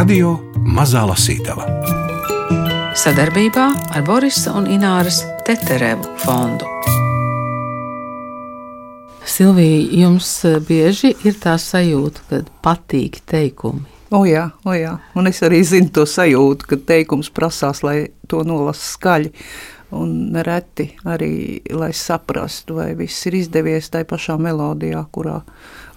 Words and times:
Radio 0.00 0.30
Mazā 0.64 1.02
Lasītava 1.04 1.66
sadarbībā 2.96 3.64
ar 3.92 4.04
Borisa 4.06 4.54
un 4.56 4.64
Ināras 4.72 5.18
Teterevu 5.44 6.06
fondu. 6.22 6.64
Silvija, 9.28 9.82
jums 10.00 10.30
bieži 10.64 11.10
ir 11.28 11.36
tā 11.42 11.58
sajūta, 11.60 12.24
ka 12.30 12.38
patīk 12.64 13.18
teikumi. 13.28 13.84
O 14.16 14.22
jā, 14.24 14.46
o 14.64 14.72
jā, 14.72 14.94
un 15.20 15.28
es 15.28 15.42
arī 15.44 15.60
zinu 15.68 15.92
to 15.98 16.06
sajūtu, 16.08 16.70
ka 16.70 16.80
teikums 16.94 17.28
prasās, 17.36 17.84
lai 17.84 17.98
to 18.24 18.40
nolasa 18.48 18.86
skaļi. 18.94 19.34
Un 20.00 20.16
nereti 20.32 20.94
arī, 21.12 21.60
lai 21.76 21.92
saprastu, 21.92 22.80
vai 22.80 22.94
viss 22.96 23.28
ir 23.28 23.36
izdevies 23.42 23.92
tajā 23.92 24.08
pašā 24.08 24.40
melodijā, 24.40 25.04
kurā 25.12 25.42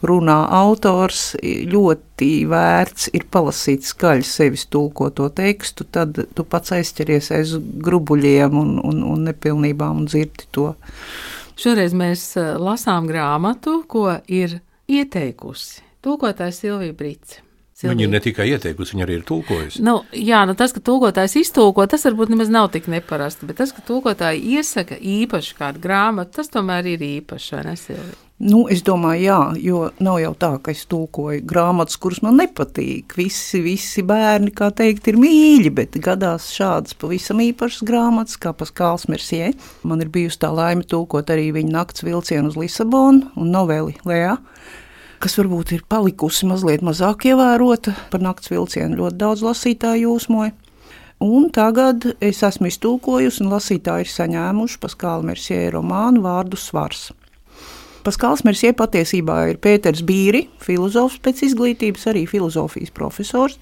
runā 0.03 0.39
autors, 0.53 1.33
ļoti 1.41 2.31
vērts 2.49 3.11
ir 3.15 3.27
palasīt 3.31 3.87
skaļi 3.87 4.27
sevis 4.27 4.67
tulkoto 4.71 5.29
tekstu, 5.33 5.87
tad 5.89 6.19
tu 6.35 6.47
pats 6.47 6.75
aizķeries 6.75 7.31
aiz 7.37 7.55
grubuļiem 7.59 8.59
un, 8.59 8.75
un, 8.83 8.99
un 9.13 9.23
nepilnībām 9.29 10.03
un 10.03 10.11
dzirdi 10.11 10.49
to. 10.51 10.73
Šoreiz 11.59 11.93
mēs 11.95 12.33
lasām 12.59 13.07
grāmatu, 13.09 13.81
ko 13.87 14.09
ir 14.27 14.59
ieteikusi 14.89 15.83
tulkotājs 16.03 16.61
Silvija 16.63 16.95
Brīsīs. 16.97 17.39
Silvija. 17.73 17.95
Viņa 17.97 18.09
ne 18.13 18.19
tikai 18.23 18.45
ieteikusi, 18.53 18.93
viņa 18.93 19.05
arī 19.07 19.15
ir 19.17 19.23
tulkojusi. 19.27 19.81
Nu, 19.83 19.95
jā, 20.15 20.43
nu 20.47 20.53
tas, 20.55 20.71
ka 20.75 20.81
tulkotājs 20.85 21.33
iztulko, 21.41 21.87
tas 21.89 22.05
varbūt 22.05 22.29
nemaz 22.31 22.51
nav 22.53 22.69
tik 22.75 22.85
neparasti, 22.91 23.47
bet 23.49 23.57
tas, 23.59 23.73
ka 23.75 23.81
tulkotāji 23.87 24.43
iesaka 24.59 24.99
īpaši 24.99 25.57
kādu 25.57 25.81
grāmatu, 25.83 26.35
tas 26.37 26.51
tomēr 26.53 26.93
ir 26.93 27.03
īpaši, 27.07 27.55
vai 27.57 27.63
ne, 27.71 27.73
Silvija? 27.81 28.19
Nu, 28.43 28.65
es 28.67 28.81
domāju, 28.83 29.21
jā, 29.23 29.37
jo 29.63 29.77
nav 30.03 30.17
jau 30.19 30.33
tā, 30.35 30.49
ka 30.59 30.73
es 30.73 30.81
tulkoju 30.91 31.45
grāmatas, 31.47 31.95
kuras 32.01 32.19
man 32.25 32.35
nepatīk. 32.41 33.15
Visi, 33.15 33.61
visi 33.63 34.03
bērni, 34.03 34.51
kā 34.51 34.67
teikt, 34.75 35.07
ir 35.07 35.19
mīļi, 35.21 35.71
bet 35.77 35.95
gadās 36.03 36.49
šādas 36.51 36.97
pavisam 36.99 37.39
īpašas 37.39 37.85
grāmatas, 37.87 38.35
kā 38.43 38.51
Paskāls 38.51 39.07
Mersie. 39.07 39.53
Man 39.87 40.03
ir 40.03 40.11
bijusi 40.11 40.41
tā 40.43 40.51
laime 40.51 40.83
tulkot 40.83 41.31
arī 41.31 41.53
viņa 41.55 41.71
nakts 41.77 42.03
vilcienu 42.03 42.51
uz 42.51 42.59
Lisabonu 42.59 43.31
un 43.39 43.55
noveli 43.55 43.95
Lējā 44.03 44.35
kas 45.23 45.37
varbūt 45.39 45.69
ir 45.71 45.85
palikusi 45.87 46.43
mazliet 46.49 46.81
mazāk 46.83 47.29
ievērota 47.29 47.93
par 48.11 48.19
nakts 48.19 48.51
vilcienu. 48.51 48.97
Ļoti 48.99 49.21
daudz 49.21 49.43
lasītāju 49.45 50.09
jūsmoja. 50.09 50.51
Un 51.23 51.47
tagad 51.55 52.09
es 52.19 52.43
esmu 52.43 52.67
iztulkojusi, 52.67 53.45
un 53.45 53.53
lasītāji 53.55 54.03
ir 54.03 54.11
saņēmuši 54.11 54.81
Paskāla 54.83 55.23
Mersie 55.31 55.69
romānu 55.71 56.25
vārdu 56.25 56.59
svars. 56.59 57.13
Paskāls 58.03 58.41
Mersie 58.43 58.73
patiesībā 58.75 59.37
ir 59.53 59.59
Pēters 59.63 60.01
Bīri, 60.03 60.47
filozofs 60.59 61.21
pēc 61.23 61.45
izglītības, 61.47 62.07
arī 62.11 62.25
filozofijas 62.27 62.91
profesors, 62.91 63.55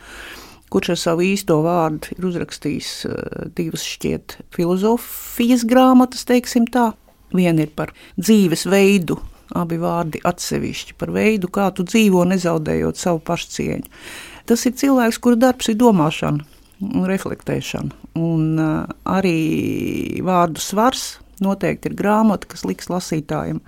kurš 0.73 0.95
ar 0.95 0.97
savu 0.97 1.25
īsto 1.27 1.59
vārdu 1.61 2.15
ir 2.15 2.25
uzrakstījis 2.31 2.89
uh, 3.05 3.19
divas 3.57 3.85
šķiet 3.85 4.39
filozofijas 4.55 5.67
grāmatas, 5.69 6.25
teiksim 6.25 6.65
tā. 6.73 6.91
Viena 7.31 7.63
ir 7.63 7.69
par 7.77 7.93
dzīves 8.17 8.65
veidu 8.71 9.19
abi 9.57 9.77
vārdi 9.81 10.21
atsevišķi 10.25 10.95
par 10.99 11.11
veidu, 11.15 11.49
kā 11.51 11.69
tu 11.75 11.85
dzīvo, 11.87 12.23
nezaudējot 12.31 12.99
savu 12.99 13.21
pašcieņu. 13.27 13.89
Tas 14.49 14.65
ir 14.67 14.77
cilvēks, 14.79 15.19
kura 15.21 15.39
darbs 15.39 15.69
ir 15.71 15.77
domāšana 15.79 16.47
un 16.81 17.05
reflektēšana. 17.09 17.97
Un 18.19 18.57
uh, 18.59 18.87
arī 19.07 20.21
vārdu 20.25 20.63
svars 20.63 21.19
noteikti 21.43 21.91
ir 21.91 21.97
grāmata, 21.99 22.49
kas 22.51 22.65
liks 22.67 22.89
lasītājiem 22.91 23.61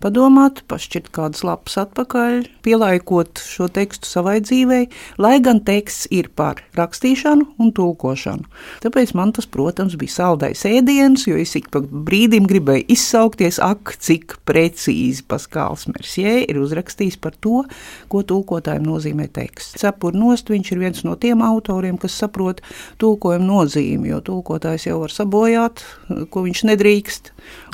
padomāt, 0.00 0.62
pašķirt 0.70 1.10
kādas 1.14 1.42
lapas 1.44 1.76
atpakaļ, 1.82 2.46
pielaikot 2.64 3.42
šo 3.44 3.68
tekstu 3.72 4.08
savai 4.08 4.38
dzīvei, 4.44 4.88
lai 5.20 5.34
gan 5.44 5.60
teksts 5.64 6.08
ir 6.14 6.30
par 6.36 6.62
rakstīšanu 6.78 7.60
un 7.60 7.72
tulkošanu. 7.76 8.48
Tāpēc 8.84 9.12
man 9.18 9.34
tas, 9.36 9.48
protams, 9.50 9.98
bija 10.00 10.16
saldais 10.16 10.64
ēdiens, 10.68 11.26
jo 11.28 11.36
es 11.40 11.52
ik 11.58 11.68
pa 11.74 11.82
brīdim 11.84 12.48
gribēju 12.50 12.86
izsaukties, 12.96 13.60
ak, 13.64 13.94
cik 14.00 14.38
precīzi 14.48 15.26
Paskāls 15.28 15.86
Mersie 15.90 16.40
ir 16.46 16.60
uzrakstījis 16.62 17.20
par 17.20 17.36
to, 17.44 17.64
ko 18.10 18.22
tulkotājiem 18.24 18.86
nozīmē 18.88 19.28
teksts. 19.36 19.76
Cepur 19.80 20.16
nost, 20.16 20.48
viņš 20.50 20.72
ir 20.72 20.80
viens 20.80 21.04
no 21.04 21.16
tiem 21.20 21.44
autoriem, 21.44 22.00
kas 22.00 22.16
saprot 22.22 22.62
tulkojumu 23.00 23.46
nozīmi, 23.50 24.08
jo 24.14 24.22
tulkotājs 24.24 24.88
jau 24.88 25.02
var 25.04 25.12
sabojāt, 25.12 25.84
ko 26.32 26.44
viņš 26.46 26.64
nedrīkst, 26.72 27.19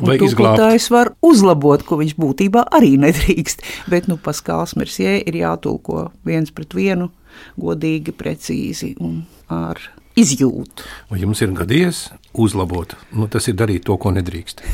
un 0.02 0.12
tulkotājs 0.20 0.88
var 0.92 1.12
uzlabot, 1.24 1.84
ko 1.86 2.00
viņš 2.00 2.16
būtībā 2.20 2.66
arī 2.76 2.96
nedrīkst. 3.04 3.64
Bet 3.92 4.10
nu, 4.10 4.18
Paskāls 4.20 4.76
Mersie 4.78 5.18
ir 5.22 5.38
jātulko 5.42 6.10
viens 6.26 6.52
pret 6.54 6.76
vienu, 6.76 7.10
godīgi, 7.60 8.14
precīzi 8.16 8.94
un 9.04 9.22
ar 9.52 9.80
izjūtu. 10.16 10.86
Vai 11.10 11.20
jums 11.20 11.42
ir 11.44 11.52
gadījies 11.56 12.06
uzlabot? 12.36 12.96
Nu, 13.12 13.28
tas 13.32 13.48
ir 13.50 13.56
darīt 13.58 13.86
to, 13.88 13.98
ko 14.00 14.12
nedrīkst. 14.16 14.64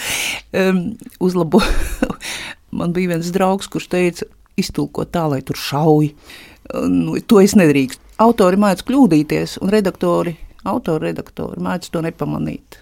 um, 0.62 0.84
uzlabot. 1.20 1.66
Man 2.78 2.94
bija 2.96 3.14
viens 3.14 3.28
draugs, 3.32 3.68
kurš 3.72 3.88
teica, 3.92 4.28
iztulko 4.56 5.04
tā, 5.08 5.26
lai 5.32 5.42
tur 5.44 5.58
šauj. 5.60 6.12
Nu, 6.88 7.18
to 7.28 7.40
es 7.42 7.56
nedrīkstu. 7.58 8.00
Autori 8.22 8.60
mēdz 8.60 8.84
kļūdīties, 8.86 9.58
un 9.64 9.72
redaktori 9.72 10.36
Autoredaktori 10.62 11.58
mēdz 11.62 11.88
to 11.90 12.00
nepamanīt. 12.04 12.76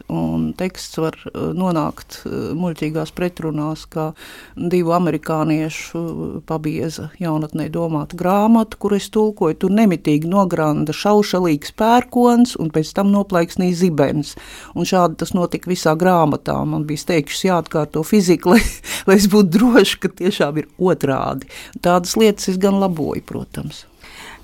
Teksts 0.61 0.99
var 1.01 1.17
uh, 1.31 1.51
nonākt 1.57 2.19
uh, 2.29 2.51
muļķīgās 2.59 3.13
pretrunās, 3.17 3.87
kā 3.89 4.11
divu 4.55 4.93
amerikāniešu 4.93 6.03
pabieza 6.49 7.09
jaunatnē 7.23 7.71
domāta 7.73 8.19
grāmata, 8.21 8.77
kur 8.81 8.93
es 8.99 9.09
tulkoju. 9.15 9.57
Tur 9.65 9.75
nemitīgi 9.79 10.29
nogranda 10.29 10.93
šaušalīgs 10.97 11.73
pērkons 11.81 12.57
un 12.61 12.69
pēc 12.75 12.93
tam 12.99 13.15
noplaiksnīja 13.15 13.81
zibens. 13.81 14.35
Un 14.77 14.89
šādi 14.89 15.23
tas 15.25 15.33
notika 15.37 15.73
visā 15.73 15.97
grāmatā. 15.97 16.59
Man 16.69 16.85
bija 16.89 17.07
steigšs 17.07 17.47
jāatkārto 17.49 18.05
fizika, 18.05 18.51
lai, 18.55 18.65
lai 19.09 19.17
es 19.17 19.31
būtu 19.33 19.57
droši, 19.57 20.03
ka 20.05 20.13
tiešām 20.21 20.61
ir 20.61 20.69
otrādi. 20.77 21.49
Tādas 21.81 22.19
lietas 22.21 22.53
es 22.53 22.61
gan 22.61 22.77
laboju, 22.83 23.25
protams. 23.25 23.87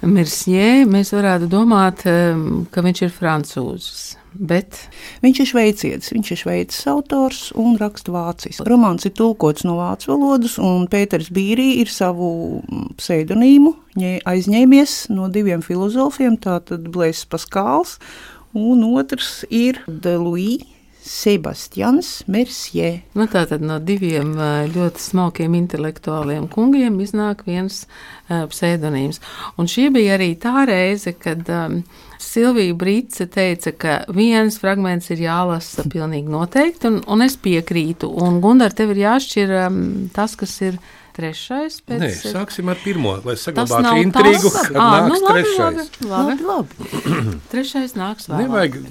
Mirsjē, 0.05 0.85
mēs 0.89 1.15
varētu 1.17 1.49
domāt, 1.49 2.05
ka 2.05 2.85
viņš 2.85 3.03
ir 3.07 3.13
francūzis. 3.15 4.05
Bet 4.37 4.77
viņš 5.23 5.39
ir 5.41 5.49
šveicietis, 5.49 6.13
viņš 6.13 6.31
ir 6.35 6.41
šveicis 6.43 6.89
autors 6.93 7.41
un 7.57 7.79
raksta 7.81 8.13
vāciski. 8.13 8.67
Romāns 8.69 9.09
ir 9.09 9.15
tulkots 9.17 9.65
no 9.65 9.79
vācu 9.79 10.13
valodas, 10.13 10.59
un 10.61 10.85
Pēters 10.93 11.31
Bīrī 11.33 11.79
ir 11.81 11.89
savu 11.89 12.61
pseidonīmu 13.01 13.73
aizņēmies 14.29 14.99
no 15.17 15.31
diviem 15.33 15.65
filozofiem, 15.65 16.37
tātad 16.37 16.85
Blēsis 16.93 17.25
Paskāls, 17.33 17.97
un 18.53 18.85
otrs 18.93 19.47
ir 19.49 19.81
Deluija 19.89 20.76
Sebastians 21.07 22.25
Mercier. 22.27 23.01
Nu, 23.15 23.29
Tātad 23.31 23.63
no 23.63 23.79
diviem 23.83 24.35
ļoti 24.75 25.03
smalkiem 25.03 25.55
intelektuāliem 25.55 26.49
kungiem 26.51 26.99
iznāk 27.05 27.45
viens 27.47 27.85
uh, 27.87 28.45
pseidonīms. 28.51 29.21
Un 29.61 29.71
šī 29.71 29.89
bija 29.95 30.17
arī 30.17 30.33
tā 30.43 30.67
reize, 30.67 31.15
kad 31.15 31.47
um, 31.47 31.81
Silvija 32.23 32.75
Brīce 32.79 33.29
teica, 33.31 33.73
ka 33.73 33.97
viens 34.13 34.59
fragments 34.59 35.13
ir 35.15 35.23
jālasa 35.29 35.87
pilnīgi 35.87 36.33
noteikti, 36.33 36.91
un, 36.91 37.01
un 37.07 37.25
es 37.27 37.39
piekrītu. 37.39 38.11
Un 38.27 38.41
Gundar, 38.43 38.75
tev 38.75 38.97
ir 38.97 39.05
jāšķir 39.07 39.53
um, 39.63 39.83
tas, 40.17 40.35
kas 40.39 40.57
ir 40.67 40.81
trešais. 41.17 41.79
Pēc... 41.87 42.03
Nē, 42.03 42.11
sāksim 42.35 42.73
ar 42.73 42.81
pirmo, 42.83 43.15
lai 43.25 43.37
saglabātu 43.41 43.95
intrigu, 44.03 44.51
kad 44.53 44.75
à, 44.75 44.89
nāks 44.99 45.13
nu, 45.13 45.21
labi, 45.23 45.45
trešais. 45.45 45.95
Labi, 46.11 46.41
labi, 46.51 46.91
labi. 46.91 47.39
trešais 47.55 47.95
nāks 47.97 48.29
vēlāk. 48.33 48.43
Nevajag 48.51 48.83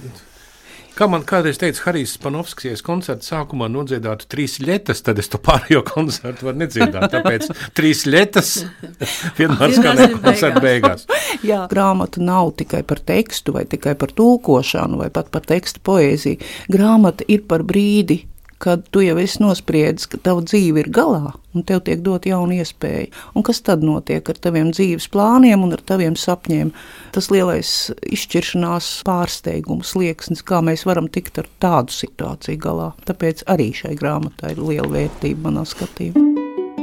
Kā 0.95 1.09
man 1.11 1.25
kādreiz 1.27 1.57
teica 1.59 1.89
Harijs 1.89 2.13
Panovskis, 2.23 2.79
koncerta 2.85 3.27
sākumā 3.27 3.67
nodziedātu 3.67 4.29
trīs 4.31 4.53
lietas, 4.63 5.01
tad 5.03 5.17
es 5.19 5.27
to 5.27 5.35
pārējo 5.43 5.81
koncertu 5.89 6.47
varu 6.47 6.61
nedziedāt. 6.61 7.09
Tāpēc 7.11 7.49
trīs 7.75 8.05
lietas 8.07 8.53
vienmēr 9.39 9.75
skanēja 9.75 10.21
koncerta 10.23 10.61
beigās. 10.63 11.03
Jā, 11.49 11.65
grāmata 11.71 12.23
nav 12.23 12.53
tikai 12.61 12.85
par 12.87 13.03
tekstu 13.03 13.57
vai 13.57 13.65
tikai 13.67 13.97
par 13.99 14.15
tulkošanu 14.15 15.01
vai 15.03 15.09
pat 15.11 15.33
par 15.35 15.43
tekstu 15.51 15.83
poēziju. 15.83 16.39
Grāmata 16.71 17.27
ir 17.27 17.43
par 17.49 17.67
brīdi, 17.67 18.21
kad 18.57 18.85
tu 18.91 19.03
jau 19.03 19.17
esi 19.21 19.41
nospriedzis, 19.43 20.07
ka 20.11 20.19
tava 20.23 20.43
dzīve 20.45 20.83
ir 20.83 20.89
galā, 20.93 21.33
un 21.55 21.65
tev 21.67 21.83
tiek 21.87 22.01
dot 22.05 22.27
jauna 22.27 22.59
iespēja. 22.61 23.09
Un 23.35 23.45
kas 23.45 23.61
tad 23.65 23.83
notiek 23.85 24.27
ar 24.31 24.39
taviem 24.41 24.71
dzīves 24.75 25.09
plāniem 25.13 25.65
un 25.65 25.75
ar 25.75 25.83
taviem 25.85 26.17
sapņiem? 26.19 26.71
Tas 27.15 27.29
lielais 27.33 27.73
izšķiršanās 28.05 28.91
pārsteigums, 29.07 29.95
liekas, 29.99 30.43
kā 30.45 30.61
mēs 30.65 30.85
varam 30.87 31.09
tikt 31.11 31.41
ar 31.43 31.51
tādu 31.63 31.95
situāciju 31.95 32.61
galā. 32.61 32.91
Tāpēc 33.07 33.45
arī 33.51 33.71
šai 33.75 33.95
grāmatai 33.99 34.55
ir 34.55 34.63
liela 34.63 34.91
vērtība 34.97 35.49
manā 35.49 35.67
skatījumā. 35.67 36.25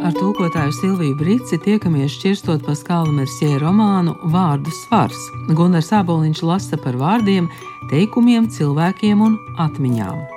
Ar 0.02 0.10
tulkotāju 0.16 0.72
Silviju 0.74 1.14
Brīci 1.14 1.60
tiekamies 1.62 2.16
šķirstot 2.16 2.64
Paskāla 2.66 3.12
Mersie 3.14 3.54
romānu 3.62 4.16
Vārdu 4.34 4.74
svars. 4.80 5.20
Gunārs 5.54 5.92
Aboliņš 5.94 6.42
lasa 6.48 6.80
par 6.82 6.98
vārdiem, 6.98 7.46
teikumiem, 7.92 8.50
cilvēkiem 8.50 9.22
un 9.22 9.38
atmiņām. 9.62 10.31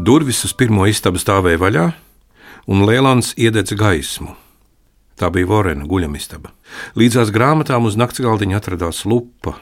Durvis 0.00 0.38
uz 0.46 0.54
pirmo 0.56 0.86
istabu 0.88 1.20
stāvēja 1.20 1.60
vaļā, 1.60 1.82
un 2.72 2.86
Lielāns 2.88 3.34
iededza 3.36 3.76
gaismu. 3.76 4.32
Tā 5.20 5.28
bija 5.28 5.48
Vorena 5.50 5.84
guļamistaba. 5.84 6.54
Līdzās 6.96 7.28
grāmatām 7.34 7.84
uz 7.84 7.98
nakts 8.00 8.22
galdiņa 8.24 8.56
atradās 8.56 9.02
lupa, 9.04 9.58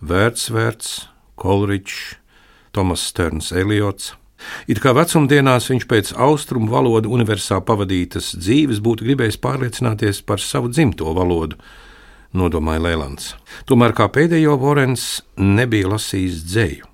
Vērtsvērts, 0.00 0.94
Kolričs, 1.36 2.16
Tomas 2.72 3.04
Sterns 3.10 3.52
Eliots. 3.52 4.14
It 4.72 4.80
kā 4.80 4.94
vecumdienās 4.96 5.68
viņš 5.68 5.86
pēc 5.90 6.14
austrumu 6.16 6.72
valodu 6.72 7.12
universā 7.12 7.60
pavadītas 7.60 8.32
dzīves 8.40 8.80
būtu 8.80 9.04
gribējis 9.04 9.40
pārliecināties 9.44 10.24
par 10.24 10.40
savu 10.40 10.72
dzimto 10.72 11.12
valodu, 11.12 11.60
nodomāja 12.32 12.86
Lēlants. 12.88 13.34
Tomēr 13.68 13.92
kā 13.92 14.08
pēdējo 14.16 14.56
Vorens 14.64 15.18
nebija 15.36 15.92
lasījis 15.92 16.44
dzēju. 16.48 16.92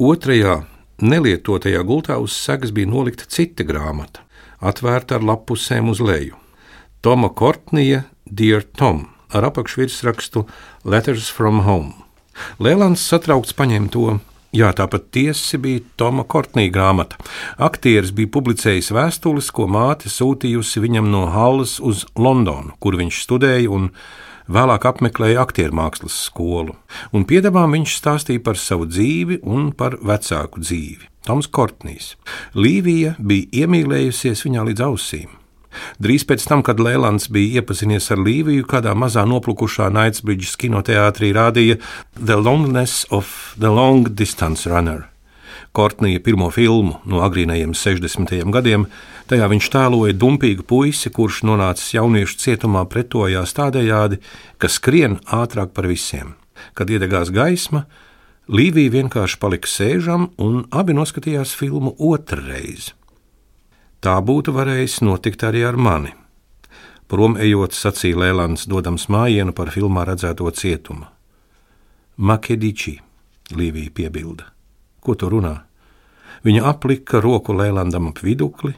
Otrajā 0.00 0.62
nelietotajā 1.02 1.82
gultā 1.86 2.18
uz 2.20 2.34
segas 2.36 2.72
bija 2.76 2.90
nolikta 2.90 3.26
cita 3.28 3.64
grāmata, 3.66 4.24
atvērta 4.60 5.18
ar 5.18 5.26
lapusēm 5.26 5.90
uz 5.92 6.00
leju. 6.04 6.38
Toma 7.00 7.30
Kortnija, 7.32 8.04
Dear 8.24 8.62
Tom, 8.76 9.06
ar 9.32 9.48
apakšvirsrakstu 9.48 10.44
Letters 10.84 11.30
from 11.32 11.64
Home. 11.64 11.94
Lēlants 12.60 13.04
satraukts 13.08 13.56
paņēma 13.56 13.92
to. 13.92 14.18
Jā, 14.50 14.72
tāpat 14.74 15.12
tiesa 15.14 15.60
bija 15.62 15.84
Toma 16.00 16.24
Kortnija 16.26 16.72
grāmata. 16.74 17.20
Aktieris 17.62 18.10
bija 18.10 18.32
publicējis 18.34 18.90
vēstules, 18.96 19.52
ko 19.54 19.68
māte 19.70 20.10
sūtījusi 20.10 20.82
viņam 20.82 21.10
no 21.12 21.28
Halles 21.30 21.76
uz 21.78 22.02
Londonu, 22.18 22.74
kur 22.82 22.98
viņš 22.98 23.22
studēja 23.28 23.70
un 23.70 23.92
vēlāk 24.50 24.86
apmeklēja 24.90 25.40
aktieru 25.44 25.76
mākslas 25.78 26.16
skolu. 26.26 26.76
Un 27.14 27.26
piedāvām 27.28 27.76
viņš 27.76 27.96
stāstīja 28.00 28.42
par 28.44 28.58
savu 28.60 28.88
dzīvi 28.90 29.40
un 29.46 29.70
par 29.72 29.98
vecāku 30.02 30.62
dzīvi. 30.62 31.10
Toms 31.26 31.50
Kortnijs. 31.52 32.14
Līvija 32.56 33.14
bija 33.18 33.64
iemīlējusies 33.64 34.46
viņā 34.46 34.70
līdz 34.70 34.86
ausīm. 34.88 35.36
Drīz 36.02 36.24
pēc 36.26 36.42
tam, 36.50 36.64
kad 36.66 36.80
Lēlands 36.82 37.28
bija 37.30 37.60
iepazinies 37.60 38.10
ar 38.10 38.18
Līviju, 38.24 38.66
kādā 38.66 38.96
mazā 38.98 39.22
noplukušā 39.28 39.90
Knightsbridges 39.92 40.56
kinoteātrī 40.58 41.30
rādīja 41.36 41.78
The 42.18 42.40
Longness 42.40 43.06
of 43.14 43.54
the 43.60 43.70
Long 43.70 44.08
Distance 44.18 44.66
Runner. 44.70 45.06
Kortnija 45.72 46.18
pirmo 46.26 46.48
filmu 46.50 46.96
no 47.06 47.20
agrīnajiem 47.22 47.76
60. 47.78 48.42
gadiem, 48.50 48.88
tajā 49.30 49.46
viņš 49.52 49.70
tēloja 49.70 50.16
dumpīgu 50.18 50.66
puisi, 50.66 51.10
kurš 51.14 51.44
nonācis 51.46 51.94
jauniešu 51.94 52.38
cietumā 52.42 52.84
pretojās 52.90 53.54
tādējādi, 53.56 54.20
ka 54.58 54.68
skrien 54.68 55.18
ātrāk 55.26 55.74
par 55.76 55.86
visiem. 55.90 56.34
Kad 56.74 56.90
iedegās 56.90 57.32
gaisma, 57.34 57.86
Līvija 58.50 58.90
vienkārši 58.90 59.38
palika 59.38 59.70
sēžam, 59.70 60.32
un 60.42 60.64
abi 60.74 60.96
noskatījās 60.96 61.52
filmu 61.54 61.92
otrreiz. 62.02 62.88
Tā 64.02 64.16
būtu 64.26 64.50
varējis 64.56 64.96
notikt 65.06 65.44
arī 65.46 65.62
ar 65.68 65.78
mani. 65.78 66.10
Prom 67.06 67.36
ejot, 67.38 67.76
sacīja 67.76 68.18
Lēlants, 68.18 68.66
dodams 68.66 69.06
mājienu 69.12 69.54
par 69.54 69.70
filmā 69.70 70.02
redzēto 70.08 70.50
cietumu. 70.50 71.06
Makediči, 72.18 72.96
Līvija 73.54 73.94
piebilda. 73.94 74.50
Ko 74.98 75.14
tu 75.14 75.30
runā? 75.30 75.54
Viņa 76.42 76.66
aplika 76.72 77.20
roku 77.22 77.54
Lēlandam 77.54 78.10
ap 78.10 78.22
vidukli, 78.24 78.74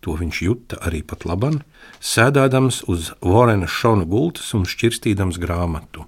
to 0.00 0.14
viņš 0.18 0.42
juta 0.42 0.78
arī 0.84 1.02
pat 1.06 1.24
laban, 1.28 1.62
sēdādams 2.00 2.84
uz 2.88 3.12
Vorena 3.22 3.66
šona 3.66 4.06
gultas 4.08 4.52
un 4.54 4.66
šķirstīdams 4.68 5.40
grāmatu. 5.42 6.06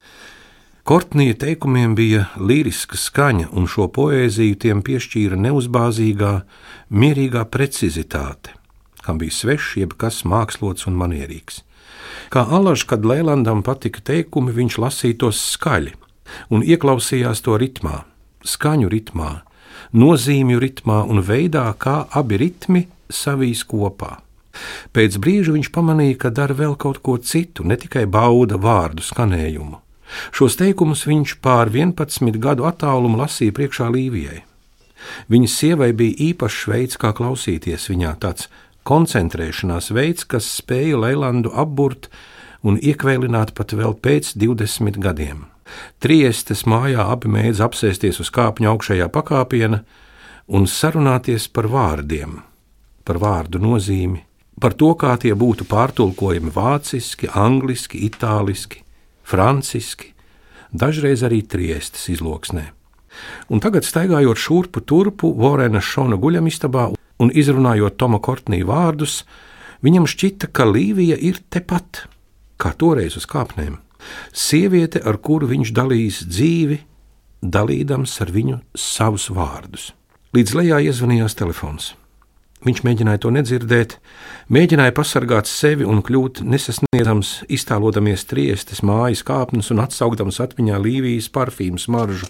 Kortnija 0.87 1.37
teikumiem 1.38 1.94
bija 1.94 2.25
liriska 2.40 2.96
skaņa, 2.98 3.50
un 3.52 3.69
šo 3.70 3.87
poēziju 3.94 4.56
tiem 4.64 4.81
piešķīra 4.82 5.37
neuzbāzīgā, 5.38 6.32
mierīgā 6.90 7.44
precizitāte, 7.52 8.54
kam 9.04 9.20
bija 9.20 9.37
svešs, 9.37 9.76
jebkas 9.82 10.22
mākslots 10.25 10.88
un 10.90 10.96
manierīgs. 10.98 11.60
Kā 12.32 12.42
alaž, 12.46 12.87
kad 12.90 13.04
Lēlandam 13.06 13.62
patika 13.66 14.02
teikumi, 14.02 14.54
viņš 14.56 14.78
lasīja 14.82 15.20
tos 15.26 15.42
skaļi 15.52 15.94
un 16.50 16.64
ieklausījās 16.66 17.42
to 17.44 17.58
ritmā, 17.60 18.04
skaņu 18.46 18.90
ritmā, 18.90 19.31
nozīmju 19.92 20.62
ritmā 20.62 21.02
un 21.10 21.22
veidā, 21.26 21.69
kā 21.78 22.04
abi 22.10 22.40
ritmi 22.40 22.87
savīs 23.11 23.62
kopā. 23.69 24.19
Pēc 24.95 25.21
brīža 25.23 25.55
viņš 25.55 25.71
pamanīja, 25.75 26.17
ka 26.25 26.33
dara 26.35 26.57
vēl 26.57 26.75
kaut 26.81 26.99
ko 27.05 27.19
citu, 27.19 27.62
ne 27.65 27.79
tikai 27.79 28.07
bauda 28.11 28.59
vārdu 28.59 29.05
skanējumu 29.07 29.79
Šos 30.35 30.57
teikumus 30.59 31.05
viņš 31.09 31.37
pār 31.45 31.71
11 31.73 32.39
gadu 32.43 32.67
attālumu 32.69 33.21
lasīja 33.21 33.55
priekšā 33.57 33.91
Līvijai. 33.95 34.43
Viņas 35.33 35.55
sievai 35.62 35.93
bija 35.97 36.31
īpašs 36.31 36.67
veids, 36.71 36.99
kā 37.01 37.12
klausīties 37.17 37.89
viņā, 37.91 38.17
tāds 38.21 38.51
koncentrēšanās 38.89 39.91
veids, 39.97 40.27
kas 40.29 40.49
spēja 40.59 40.99
Leilandu 41.01 41.53
apburt 41.57 42.11
un 42.67 42.77
iekvēlināt 42.77 43.55
pat 43.57 43.73
vēl 43.77 43.97
pēc 44.03 44.35
20 44.37 45.01
gadiem. 45.01 45.47
Triestes 46.03 46.67
mājā 46.67 47.07
abi 47.15 47.31
mēdz 47.31 47.62
apsēsties 47.65 48.21
uz 48.21 48.31
kāpņa 48.35 48.73
augšējā 48.75 49.09
pakāpiena 49.15 49.85
un 50.51 50.67
sarunāties 50.67 51.47
par 51.55 51.71
vārdiem, 51.71 52.41
par 53.11 53.19
vārdu 53.19 53.59
nozīmi, 53.59 54.23
par 54.62 54.77
to, 54.79 54.93
kā 54.95 55.17
tie 55.19 55.33
būtu 55.35 55.67
pārtulkojami 55.67 56.53
vāciski, 56.55 57.27
angliski, 57.35 58.05
itāliski, 58.07 58.85
franciski, 59.27 60.12
dažreiz 60.71 61.25
arī 61.27 61.43
triestas 61.43 62.07
izloksnē. 62.12 62.69
Un 63.51 63.59
tagad, 63.59 63.83
staigājot 63.83 64.39
šurpu 64.39 64.85
turpu 64.87 65.33
Vorena 65.35 65.83
Šona 65.83 66.15
guļamistabā 66.23 66.93
un 67.21 67.33
izrunājot 67.35 67.99
Toma 67.99 68.21
Kortnī 68.23 68.62
vārdus, 68.62 69.25
viņam 69.83 70.07
šķita, 70.07 70.53
ka 70.55 70.69
Līvija 70.71 71.19
ir 71.19 71.43
tepat, 71.51 72.05
kā 72.62 72.71
toreiz 72.79 73.19
uz 73.19 73.27
kāpnēm. 73.27 73.81
Sieviete, 74.31 75.03
ar 75.03 75.19
kuru 75.19 75.51
viņš 75.51 75.75
dalīs 75.77 76.23
dzīvi, 76.31 76.79
dalīdams 77.43 78.15
ar 78.23 78.31
viņu 78.33 78.61
savus 78.79 79.27
vārdus. 79.35 79.91
Līdz 80.37 80.55
lejā 80.61 80.79
iezvanījās 80.87 81.35
telefons. 81.35 81.97
Viņš 82.61 82.83
mēģināja 82.85 83.23
to 83.25 83.31
nedzirdēt, 83.33 83.95
mēģināja 84.53 84.93
pasargāt 84.93 85.49
sevi 85.49 85.87
un 85.89 86.03
kļūt 86.05 86.43
nesasniedzams, 86.45 87.31
iztēlodamies 87.49 88.27
triestes 88.29 88.83
mājas 88.85 89.23
kāpnes 89.25 89.73
un 89.73 89.81
atsaugdams 89.81 90.43
atmiņā 90.45 90.81
Līvijas 90.85 91.31
parfīmu 91.33 91.81
smaržu, 91.81 92.29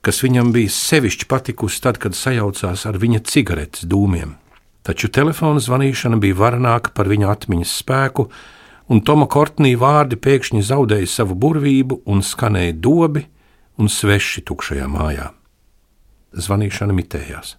kas 0.00 0.22
viņam 0.24 0.54
bija 0.56 0.72
sevišķi 0.72 1.28
patikusi 1.28 1.82
tad, 1.84 2.00
kad 2.00 2.16
sajaucās 2.16 2.86
ar 2.88 2.96
viņa 3.02 3.20
cigaretes 3.28 3.84
dūmiem. 3.84 4.32
Taču 4.86 5.12
telefona 5.12 5.60
zvanīšana 5.60 6.16
bija 6.22 6.38
varenāka 6.40 6.94
par 6.96 7.10
viņa 7.12 7.28
atmiņas 7.34 7.76
spēku, 7.82 8.30
un 8.88 9.04
Toma 9.04 9.28
Kortnī 9.28 9.74
vārdi 9.76 10.16
pēkšņi 10.16 10.64
zaudēja 10.64 11.10
savu 11.10 11.36
burvību 11.36 12.00
un 12.08 12.24
skanēja 12.24 12.78
dobi 12.80 13.26
un 13.76 13.92
sveši 13.92 14.46
tukšajā 14.48 14.88
mājā. 14.88 15.28
Zvanīšana 16.32 16.96
mitējās. 16.96 17.56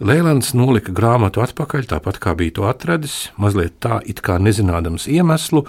Lēlants 0.00 0.54
nolika 0.56 0.94
grāmatu 0.96 1.42
atpakaļ, 1.44 1.82
tāpat 1.90 2.16
kā 2.24 2.32
bija 2.32 2.54
to 2.56 2.62
atradis, 2.64 3.28
mazliet 3.36 3.74
tā, 3.84 3.98
it 4.08 4.22
kā 4.24 4.38
nezinādams 4.40 5.04
iemeslu, 5.12 5.66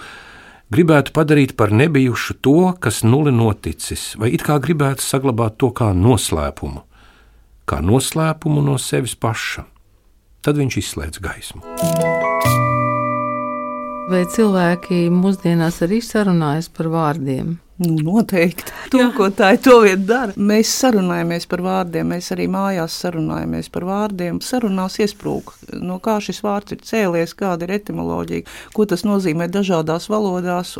gribētu 0.71 1.11
padarīt 1.17 1.57
par 1.59 1.73
nebijušu 1.75 2.38
to, 2.39 2.69
kas 2.79 3.01
nuli 3.03 3.33
noticis, 3.35 4.13
vai 4.15 4.29
it 4.31 4.45
kā 4.47 4.55
gribētu 4.63 5.03
saglabāt 5.03 5.57
to 5.59 5.73
kā 5.75 5.89
noslēpumu, 5.91 6.79
kā 7.67 7.81
noslēpumu 7.83 8.63
no 8.63 8.77
sevis 8.79 9.17
paša. 9.19 9.65
Tad 10.39 10.63
viņš 10.63 10.79
izslēdz 10.79 11.19
gaismu. 11.27 11.59
Vai 14.11 14.23
cilvēki 14.31 15.09
mūsdienās 15.11 15.83
arī 15.83 16.00
sarunājas 16.00 16.71
par 16.71 16.88
vārdiem? 16.95 17.57
Nu, 17.81 17.95
noteikti. 18.05 18.73
Tūkotāji 18.93 19.61
to 19.65 19.79
vien 19.81 20.01
dara. 20.05 20.35
Mēs 20.38 20.69
sarunājamies 20.83 21.47
par 21.50 21.63
vārdiem, 21.65 22.11
mēs 22.13 22.27
arī 22.35 22.45
mājās 22.51 22.93
sarunājamies 23.01 23.71
par 23.73 23.85
vārdiem. 23.88 24.38
Sarunās 24.45 25.00
iesprūk, 25.01 25.55
no 25.81 25.97
kā 26.03 26.19
šis 26.21 26.43
vārds 26.45 26.75
ir 26.75 26.83
cēlies, 26.85 27.33
kāda 27.38 27.65
ir 27.65 27.73
etimoloģija, 27.79 28.45
ko 28.75 28.85
tas 28.89 29.01
nozīmē 29.07 29.47
dažādās 29.50 30.05
valodās. 30.11 30.75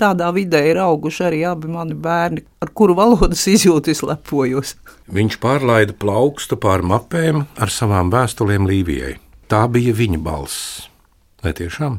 Tādā 0.00 0.28
vidē 0.36 0.60
ir 0.68 0.80
auguši 0.82 1.24
arī 1.28 1.40
abi 1.48 1.70
mani 1.72 1.96
bērni, 1.96 2.44
ar 2.60 2.72
kuru 2.76 2.96
valodas 2.98 3.46
izjūtas 3.48 4.02
lepojos. 4.04 4.74
Viņš 5.12 5.38
pārlaida 5.40 5.96
plaukstu 5.96 6.60
pār 6.60 6.84
mapēm 6.84 7.46
ar 7.56 7.72
savām 7.72 8.12
vēstulēm 8.12 8.68
Līvijai. 8.68 9.14
Tā 9.48 9.64
bija 9.72 9.96
viņa 9.96 10.20
balss. 10.24 10.84
Vai 11.40 11.54
tiešām? 11.56 11.96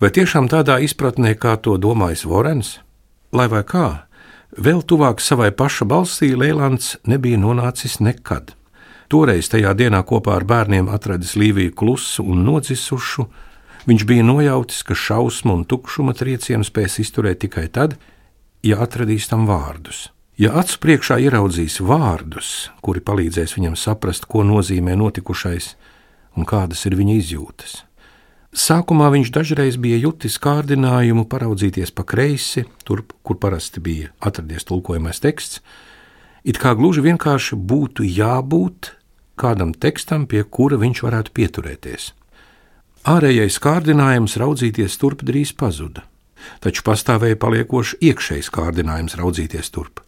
Vai 0.00 0.12
tiešām 0.14 0.48
tādā 0.52 0.78
izpratnē, 0.84 1.32
kā 1.40 1.56
to 1.60 1.76
domājis 1.80 2.26
Vorens? 2.28 2.76
Lai 3.32 3.44
vai 3.52 3.60
kā, 3.60 4.08
vēl 4.56 4.80
tuvāk 4.88 5.20
savai 5.20 5.50
paša 5.52 5.84
balsī 5.84 6.30
Lēlants 6.32 6.94
nebija 7.04 7.36
nonācis 7.40 7.98
nekad. 8.00 8.54
Toreiz 9.08 9.50
tajā 9.52 9.74
dienā 9.76 10.00
kopā 10.04 10.36
ar 10.36 10.44
bērniem 10.48 10.88
atradis 10.92 11.34
Līviju 11.36 11.74
klusu 11.76 12.24
un 12.24 12.40
nodzisušu, 12.44 13.26
viņš 13.88 14.04
bija 14.08 14.24
nojautis, 14.24 14.80
ka 14.84 14.96
šausmu 14.96 15.58
un 15.58 15.64
tukšuma 15.68 16.16
triecienu 16.16 16.64
spēs 16.64 16.98
izturēt 17.04 17.40
tikai 17.44 17.66
tad, 17.72 17.98
ja 18.64 18.80
atradīs 18.84 19.28
tam 19.28 19.44
vārdus. 19.48 20.08
Ja 20.38 20.52
acu 20.60 20.76
priekšā 20.84 21.18
ieraudzīs 21.24 21.80
vārdus, 21.84 22.70
kuri 22.80 23.04
palīdzēs 23.04 23.56
viņam 23.58 23.76
saprast, 23.76 24.28
ko 24.30 24.44
nozīmē 24.46 24.96
notikušais 24.96 25.72
un 26.38 26.46
kādas 26.48 26.84
ir 26.86 26.96
viņa 26.96 27.16
izjūtas, 27.18 27.82
Sākumā 28.58 29.06
viņš 29.14 29.28
dažreiz 29.30 29.76
bija 29.78 30.00
jutis 30.02 30.34
kārdinājumu 30.42 31.28
paraudzīties 31.30 31.92
pa 31.94 32.02
kreisi, 32.02 32.64
turp, 32.82 33.12
kur 33.22 33.38
parasti 33.38 33.78
bija 33.78 34.10
atradies 34.18 34.66
tulkojamais 34.66 35.22
teksts, 35.22 35.60
it 36.42 36.58
kā 36.58 36.72
gluži 36.74 37.04
vienkārši 37.06 37.54
būtu 37.54 38.08
jābūt 38.08 38.92
kādam 39.38 39.70
tekstam, 39.70 40.26
pie 40.26 40.42
kura 40.42 40.80
viņš 40.80 41.04
varētu 41.06 41.34
pieturēties. 41.38 42.10
Ārējais 43.06 43.60
kārdinājums 43.62 44.34
raudzīties 44.42 44.98
turp 44.98 45.22
drīz 45.22 45.54
pazuda, 45.54 46.02
taču 46.58 46.82
pastāvēja 46.82 47.38
paliekošs 47.38 48.00
iekšējs 48.10 48.50
kārdinājums 48.58 49.14
raudzīties 49.20 49.70
turp. 49.70 50.02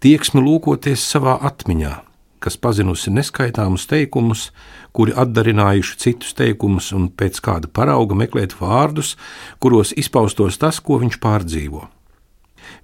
Tieksmi 0.00 0.40
lūkoties 0.40 1.04
savā 1.04 1.36
atmiņā, 1.50 1.98
kas 2.40 2.56
pazinusi 2.56 3.12
neskaitāmus 3.12 3.86
teikumus, 3.90 4.48
kuri 4.96 5.14
atdarinājuši 5.16 5.96
citus 6.00 6.34
teikumus 6.38 6.90
un 6.96 7.10
pēc 7.12 7.40
kāda 7.44 7.68
parauga 7.68 8.16
meklēt 8.16 8.56
vārdus, 8.60 9.14
kuros 9.60 9.92
izpaustos 10.00 10.58
tas, 10.60 10.80
ko 10.80 10.98
viņš 11.02 11.20
pārdzīvo. 11.22 11.86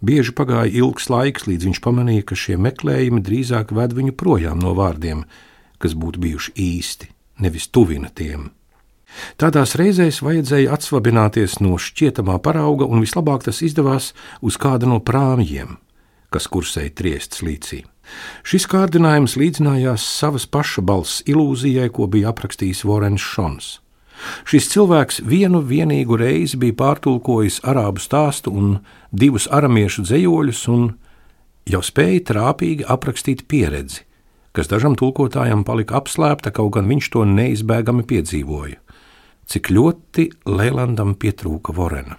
Bieži 0.05 0.35
pagāja 0.37 0.73
ilgs 0.83 1.09
laiks, 1.13 1.47
līdz 1.49 1.71
viņš 1.71 1.81
pamanīja, 1.85 2.27
ka 2.29 2.37
šie 2.37 2.59
meklējumi 2.61 3.23
drīzāk 3.25 3.73
ved 3.77 3.97
viņu 3.97 4.17
projām 4.19 4.61
no 4.61 4.75
vārdiem, 4.77 5.25
kas 5.81 5.97
būtu 5.97 6.23
bijuši 6.23 6.55
īsti, 6.61 7.11
nevis 7.45 7.69
tuvina 7.73 8.13
tiem. 8.13 8.51
Tādās 9.41 9.77
reizēs 9.79 10.21
vajadzēja 10.25 10.75
atsvabināties 10.77 11.61
no 11.65 11.79
šķietamā 11.81 12.37
parauga, 12.45 12.85
un 12.85 13.01
vislabāk 13.05 13.47
tas 13.47 13.63
izdevās 13.65 14.13
uz 14.45 14.59
kāda 14.61 14.89
no 14.91 14.99
prāmjiem, 15.01 15.79
kas 16.35 16.51
kursēja 16.53 16.93
triestas 16.99 17.45
līcī. 17.47 17.85
Šis 18.47 18.67
kārdinājums 18.71 19.35
līdzinājās 19.41 20.05
savas 20.07 20.47
paša 20.47 20.85
balss 20.87 21.25
ilūzijai, 21.27 21.89
ko 21.91 22.07
bija 22.11 22.31
aprakstījis 22.31 22.85
Vorens 22.87 23.25
Šons. 23.25 23.77
Šis 24.49 24.71
cilvēks 24.73 25.21
vienu 25.29 25.61
vienīgu 25.61 26.17
reizi 26.21 26.57
bija 26.61 26.77
pārtulkojis 26.79 27.61
arābu 27.69 28.01
stāstu 28.01 28.53
un 28.55 28.79
divus 29.13 29.49
aramiešu 29.53 30.07
dzējoļus, 30.07 30.63
un 30.73 30.89
jau 31.69 31.83
spēja 31.85 32.25
trāpīgi 32.33 32.87
aprakstīt 32.89 33.45
pieredzi, 33.51 34.07
kas 34.57 34.71
dažam 34.73 34.97
tulkotājam 34.97 35.67
palika 35.69 36.01
apslēpta, 36.01 36.55
kaut 36.55 36.79
gan 36.79 36.89
viņš 36.89 37.11
to 37.13 37.27
neizbēgami 37.29 38.07
piedzīvoja. 38.09 38.81
Cik 39.47 39.71
ļoti 39.71 40.31
Lēlandam 40.49 41.15
pietrūka 41.15 41.75
Vorena. 41.77 42.17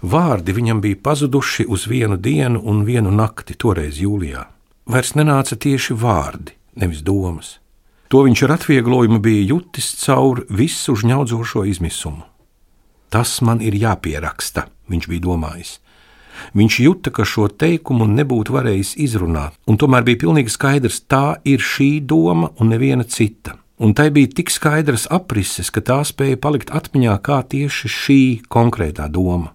Vārdi 0.00 0.54
viņam 0.56 0.80
bija 0.80 0.96
pazuduši 1.04 1.68
uz 1.68 1.84
vienu 1.90 2.16
dienu 2.16 2.62
un 2.64 2.86
vienu 2.88 3.12
nakti, 3.12 3.54
toreiz 3.54 4.00
jūlijā 4.00 4.46
vairs 4.88 5.14
nenāca 5.14 5.56
tieši 5.56 5.96
vārdi, 5.96 6.56
nevis 6.80 7.04
domas. 7.04 7.58
To 8.08 8.24
viņš 8.24 8.42
ar 8.46 8.54
atvieglojumu 8.56 9.20
bija 9.20 9.44
jutis 9.50 9.90
caur 10.00 10.46
visu 10.48 10.96
žņaudzošo 10.96 11.66
izmisumu. 11.68 12.24
Tas 13.12 13.38
man 13.44 13.60
ir 13.64 13.76
jāpieraksta, 13.76 14.66
viņš 14.88 15.08
bija 15.12 15.24
domājis. 15.28 15.76
Viņš 16.56 16.80
jūta, 16.84 17.12
ka 17.12 17.26
šo 17.26 17.48
teikumu 17.50 18.06
nebūtu 18.08 18.54
varējis 18.54 18.94
izrunāt, 19.04 19.56
un 19.68 19.76
tomēr 19.80 20.06
bija 20.06 20.22
pilnīgi 20.24 20.52
skaidrs, 20.54 21.02
tā 21.10 21.40
ir 21.44 21.60
šī 21.60 21.98
doma 22.00 22.52
un 22.56 22.72
neviena 22.72 23.04
cita. 23.04 23.58
Un 23.78 23.92
tai 23.94 24.08
bija 24.10 24.30
tik 24.40 24.50
skaidrs 24.50 25.06
aprises, 25.14 25.70
ka 25.70 25.82
tā 25.84 26.00
spēja 26.06 26.38
palikt 26.42 26.72
atmiņā 26.74 27.14
kā 27.22 27.42
tieši 27.46 27.90
šī 27.92 28.20
konkrētā 28.50 29.06
doma. 29.10 29.52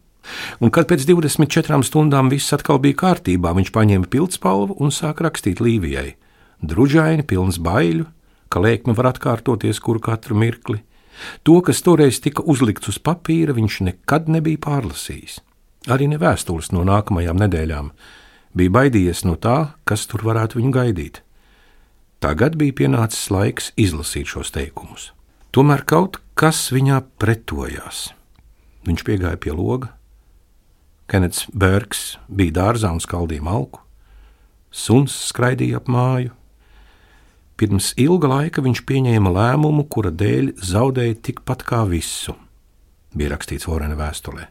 Un 0.63 0.71
kad 0.73 0.87
pēc 0.89 1.05
24 1.09 1.83
stundām 1.87 2.31
viss 2.31 2.53
atkal 2.55 2.79
bija 2.83 2.99
kārtībā, 3.03 3.53
viņš 3.57 3.71
paņēma 3.75 4.09
pildspalvu 4.11 4.77
un 4.79 4.93
sāka 4.95 5.27
rakstīt 5.27 5.61
Līvijai. 5.63 6.15
Druģaini, 6.63 7.25
pilns 7.27 7.59
baiļu, 7.59 8.07
ka 8.47 8.61
lēkme 8.63 8.95
var 8.95 9.11
atkārtoties 9.11 9.81
kuru 9.83 9.99
katru 10.03 10.37
mirkli. 10.39 10.79
To, 11.43 11.59
kas 11.61 11.83
toreiz 11.85 12.19
tika 12.23 12.43
uzlikts 12.49 12.89
uz 12.89 12.99
papīra, 13.03 13.53
viņš 13.53 13.81
nekad 13.89 14.29
nebija 14.31 14.61
pārlasījis. 14.63 15.41
Arī 15.91 16.07
ne 16.07 16.17
vēstules 16.21 16.71
no 16.71 16.85
nākamajām 16.87 17.41
nedēļām. 17.43 17.91
Bija 18.55 18.73
baidījies 18.77 19.25
no 19.27 19.35
tā, 19.35 19.73
kas 19.83 20.05
tur 20.07 20.23
varētu 20.23 20.61
viņu 20.61 20.71
gaidīt. 20.73 21.19
Tagad 22.23 22.55
bija 22.55 22.77
pienācis 22.83 23.27
laiks 23.33 23.73
izlasīt 23.75 24.29
šos 24.31 24.53
teikumus. 24.55 25.11
Tomēr 25.53 25.83
kaut 25.85 26.21
kas 26.39 26.69
viņā 26.71 27.01
pretojās. 27.19 28.13
Viņš 28.87 29.03
piegāja 29.05 29.39
pie 29.41 29.51
loga, 29.51 29.91
Kenets 31.13 31.43
Bergs 31.53 32.15
bija 32.25 32.55
dārzā 32.55 32.89
un 32.89 32.97
skaldīja 33.03 33.43
malku, 33.45 33.83
suns 34.73 35.13
skraidīja 35.27 35.77
ap 35.77 35.91
māju. 35.93 36.31
Pirms 37.53 37.91
ilga 38.01 38.31
laika 38.31 38.63
viņš 38.65 38.81
pieņēma 38.89 39.33
lēmumu, 39.35 39.85
kura 39.93 40.09
dēļ 40.09 40.55
zaudēja 40.57 41.19
tikpat 41.27 41.61
kā 41.69 41.83
visu. 41.85 42.33
Bija 43.13 43.35
rakstīts 43.35 43.69
Vorena 43.69 43.93
vēstulē. 43.99 44.47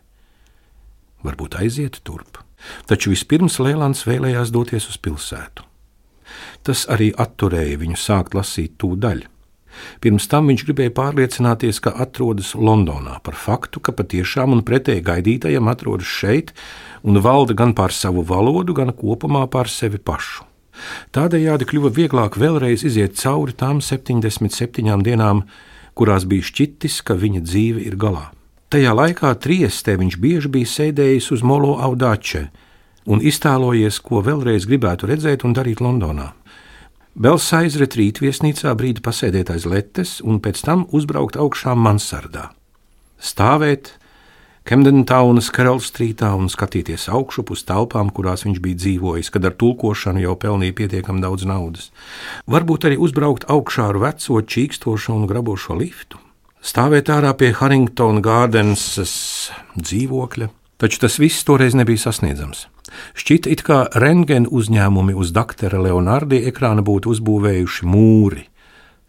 Varbūt 1.26 1.59
aiziet 1.59 1.99
turp, 2.07 2.38
taču 2.87 3.11
vispirms 3.11 3.59
Lēlāns 3.59 4.07
vēlējās 4.07 4.54
doties 4.54 4.87
uz 4.87 5.02
pilsētu. 5.02 5.66
Tas 6.62 6.87
arī 6.87 7.11
atturēja 7.11 7.83
viņu 7.83 7.99
sākt 7.99 8.38
lasīt 8.38 8.78
tūdaļ. 8.78 9.26
Pirms 10.05 10.29
tam 10.31 10.50
viņš 10.50 10.64
gribēja 10.69 10.95
pārliecināties, 10.97 11.81
ka 11.85 11.95
atrodas 12.05 12.52
Londonā, 12.55 13.19
par 13.25 13.38
faktu, 13.38 13.81
ka 13.81 13.95
patiešām 13.97 14.57
un 14.57 14.64
pretēji 14.67 15.05
gaidītajam 15.07 15.71
atrodas 15.73 16.09
šeit 16.09 16.55
un 17.02 17.21
valda 17.23 17.57
gan 17.59 17.75
pār 17.79 17.95
savu 17.95 18.25
valodu, 18.26 18.75
gan 18.76 18.95
kopumā 18.97 19.47
pār 19.50 19.71
sevi 19.71 19.99
pašu. 19.99 20.47
Tādējādi 21.12 21.69
kļuva 21.69 21.93
vieglāk 21.93 22.38
vēlreiz 22.41 22.85
iziet 22.88 23.19
cauri 23.21 23.52
tām 23.52 23.83
77 23.85 25.05
dienām, 25.05 25.45
kurās 25.95 26.25
bija 26.29 26.49
šķitis, 26.49 27.02
ka 27.05 27.17
viņa 27.19 27.43
dzīve 27.45 27.85
ir 27.85 27.99
galā. 28.00 28.31
Tajā 28.73 28.95
laikā 28.97 29.35
Triestē 29.37 29.99
viņš 30.00 30.14
bieži 30.17 30.49
bija 30.49 30.69
sēdējis 30.71 31.26
uz 31.35 31.43
Molo 31.45 31.75
Audāče 31.85 32.47
un 33.12 33.21
iztēlojies, 33.21 33.99
ko 34.00 34.23
vēlreiz 34.25 34.64
gribētu 34.69 35.11
redzēt 35.11 35.45
un 35.45 35.52
darīt 35.52 35.83
Londonā. 35.85 36.31
Bels 37.12 37.45
aizret 37.52 37.92
rīt 37.99 38.23
viesnīcā 38.25 38.73
brīdi 38.73 39.02
pasēdēt 39.04 39.50
aiz 39.52 39.66
letes 39.69 40.14
un 40.25 40.38
pēc 40.40 40.62
tam 40.64 40.87
uzbraukt 40.97 41.37
augšā 41.37 41.75
mansardā. 41.76 42.47
Stāvēt 43.21 43.90
Kemdentaunas 44.64 45.50
Karalstrītā 45.52 46.31
un 46.38 46.49
skatīties 46.49 47.11
augšup 47.12 47.52
uz 47.52 47.66
telpām, 47.69 48.09
kurās 48.16 48.47
viņš 48.47 48.62
bija 48.64 48.78
dzīvojis, 48.81 49.28
kad 49.35 49.45
ar 49.45 49.57
tulkošanu 49.61 50.23
jau 50.23 50.38
pelnīja 50.40 50.78
pietiekami 50.78 51.21
daudz 51.21 51.45
naudas. 51.50 51.90
Varbūt 52.49 52.88
arī 52.88 52.97
uzbraukt 52.97 53.45
augšā 53.50 53.90
ar 53.90 54.00
veco, 54.00 54.40
čīkstošo 54.40 55.12
un 55.12 55.28
grabošo 55.28 55.76
liftu. 55.76 56.16
Stāvēt 56.64 57.12
ārā 57.12 57.35
pie 57.37 57.52
Harringtona 57.59 58.23
Gardens 58.25 58.87
dzīvokļa, 59.76 60.49
taču 60.83 60.99
tas 61.05 61.19
viss 61.23 61.47
toreiz 61.47 61.77
nebija 61.79 62.03
sasniedzams. 62.03 62.67
Šķita, 63.17 63.51
it 63.55 63.62
kā 63.65 63.85
rentgena 63.95 64.51
uzņēmumi 64.51 65.15
uz 65.17 65.31
doktora 65.33 65.81
Leonardi 65.81 66.43
ekrāna 66.51 66.83
būtu 66.85 67.15
uzbūvējuši 67.15 67.89
mūri, 67.89 68.47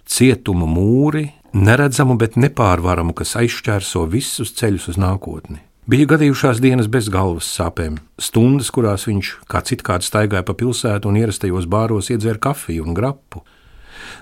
cietuma 0.06 0.70
mūri, 0.70 1.27
neredzamu, 1.53 2.15
bet 2.22 2.38
nepārvaramu, 2.39 3.15
kas 3.18 3.36
aizšķērso 3.42 4.06
visus 4.12 4.53
ceļus 4.60 4.92
uz 4.94 5.00
nākotni. 5.01 5.62
Bija 5.89 6.13
gadījušās 6.13 6.62
dienas 6.63 6.88
bez 6.88 7.10
galvas 7.12 7.50
sāpēm, 7.58 7.98
stundas, 8.15 8.70
kurās 8.72 9.03
viņš 9.10 9.34
kā 9.51 9.60
citkārt 9.68 10.06
staigāja 10.08 10.46
pa 10.48 10.56
pilsētu 10.56 11.10
un 11.10 11.18
ierastajos 11.20 11.68
bāros 11.68 12.08
iedzēra 12.13 12.39
kafiju 12.46 12.86
un 12.88 12.96
grapu. 12.96 13.44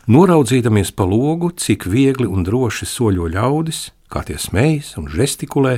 Noraudzīdamies 0.09 0.89
pa 0.97 1.05
logu, 1.05 1.51
cik 1.53 1.85
viegli 1.85 2.25
un 2.25 2.41
droši 2.47 2.87
soļo 2.89 3.29
ļaudis, 3.35 3.91
kā 4.11 4.23
tie 4.27 4.37
smējas 4.41 4.93
un 4.99 5.07
žestikulē, 5.11 5.77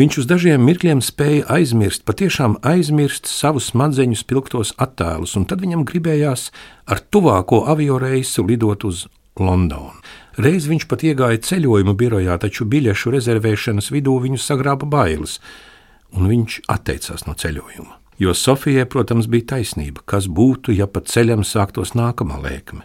viņš 0.00 0.20
uz 0.22 0.28
dažiem 0.30 0.62
mirkļiem 0.64 1.02
spēja 1.04 1.48
aizmirst, 1.56 2.06
patiešām 2.08 2.58
aizmirst 2.62 3.28
savus 3.30 3.72
smadzeņu 3.72 4.20
spilgtos 4.20 4.72
attēlus, 4.80 5.34
un 5.38 5.48
tad 5.50 5.64
viņam 5.64 5.84
gribējās 5.88 6.48
ar 6.86 7.02
tuvāko 7.10 7.64
avio 7.70 7.98
reisu 8.02 8.46
lidot 8.46 8.86
uz 8.86 9.06
Londonu. 9.40 9.98
Reiz 10.38 10.66
viņš 10.66 10.86
pat 10.90 11.04
iegāja 11.06 11.42
ceļojuma 11.46 11.94
birojā, 11.98 12.38
taču 12.42 12.66
biļešu 12.66 13.12
rezervēšanas 13.14 13.90
vidū 13.94 14.16
viņu 14.22 14.40
sagrāba 14.42 14.86
bailes, 14.86 15.38
un 16.14 16.26
viņš 16.30 16.64
atteicās 16.70 17.26
no 17.28 17.36
ceļojuma. 17.38 18.00
Jo 18.18 18.34
Sofijai, 18.34 18.86
protams, 18.86 19.26
bija 19.26 19.56
taisnība, 19.56 20.02
kas 20.06 20.26
būtu, 20.30 20.74
ja 20.74 20.86
pa 20.86 21.02
ceļam 21.02 21.42
sāktos 21.46 21.94
nākamā 21.98 22.38
lēkme. 22.42 22.84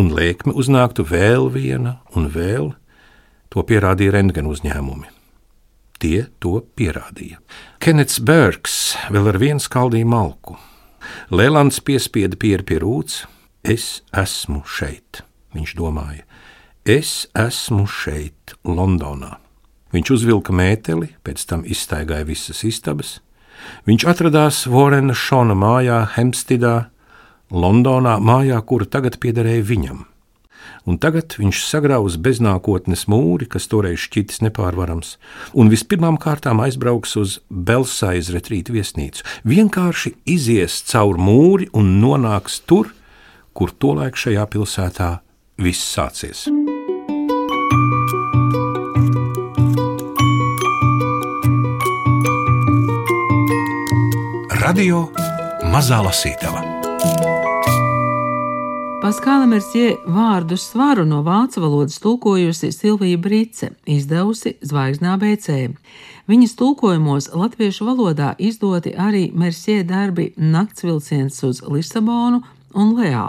Un 0.00 0.08
lēkme 0.16 0.54
uznāktu 0.56 1.04
vēl 1.04 1.50
viena 1.52 1.98
un 2.16 2.30
vēl, 2.32 2.70
To 3.52 3.64
pierādīja 3.68 4.14
rentgen 4.14 4.48
uzņēmumi. 4.48 5.10
Tie 6.00 6.24
to 6.42 6.62
pierādīja. 6.76 7.38
Kenets 7.82 8.18
Bergs 8.24 8.96
vēl 9.12 9.28
ar 9.34 9.38
vienu 9.38 9.62
skaldīja 9.62 10.08
malku. 10.08 10.56
Lēlands 11.30 11.82
piespieda 11.84 12.38
pieru 12.40 12.66
pie 12.66 12.80
rūts. 12.82 13.22
Es 13.62 14.00
esmu 14.16 14.64
šeit, 14.66 15.20
viņš 15.54 15.76
domāja. 15.78 16.24
Es 16.82 17.28
esmu 17.38 17.84
šeit, 17.86 18.56
Londonā. 18.66 19.36
Viņš 19.92 20.14
uzvilka 20.16 20.54
mēteli, 20.56 21.12
pēc 21.22 21.44
tam 21.46 21.62
izstaigāja 21.68 22.26
visas 22.26 22.64
istabas. 22.66 23.20
Viņš 23.86 24.06
atradās 24.10 24.64
Vorena 24.66 25.14
Šona 25.14 25.54
mājā, 25.54 26.00
Hempsteadā, 26.16 26.88
Londonā, 27.52 28.16
mājā, 28.18 28.58
kura 28.66 28.88
tagad 28.88 29.20
piederēja 29.22 29.68
viņam. 29.68 30.06
Un 30.86 30.98
tagad 30.98 31.36
viņš 31.38 31.62
sagrauz 31.68 32.16
beznākotnes 32.22 33.06
mūri, 33.10 33.48
kas 33.50 33.68
toreiz 33.70 34.00
šķitis 34.06 34.42
nepārvarams, 34.46 35.16
un 35.54 35.70
vispirmām 35.72 36.18
kārtām 36.20 36.62
aizbrauks 36.64 37.16
uz 37.20 37.38
Belsaiz 37.50 38.32
retrītu 38.34 38.76
viesnīcu. 38.76 39.26
Vienkārši 39.48 40.16
izies 40.26 40.80
cauri 40.90 41.22
mūri 41.22 41.70
un 41.76 41.96
nonāks 42.02 42.60
tur, 42.66 42.92
kur 43.52 43.72
tolaik 43.72 44.18
šajā 44.18 44.48
pilsētā 44.52 45.14
viss 45.62 45.86
sācies. 45.94 46.48
Radio 54.62 55.08
Mazā 55.68 55.98
Lasītava. 56.04 56.71
Paskāla 59.02 59.48
Mersie 59.50 59.96
vārdu 60.06 60.54
svaru 60.54 61.02
no 61.02 61.24
vācu 61.26 61.58
valodas 61.64 61.96
tulkojusi 61.98 62.68
Silvija 62.70 63.18
Brīce, 63.18 63.72
izdevusi 63.82 64.52
Zvaigznā 64.62 65.16
BC. 65.18 65.72
Viņas 66.30 66.54
tulkojumos 66.60 67.28
latviešu 67.34 67.88
valodā 67.88 68.30
izdoti 68.38 68.94
arī 68.94 69.24
Mersie 69.34 69.82
darbi 69.82 70.28
Nakts 70.38 70.86
vilciens 70.86 71.42
uz 71.50 71.64
Lisabonu 71.66 72.44
un 72.78 72.94
Leā. 72.94 73.26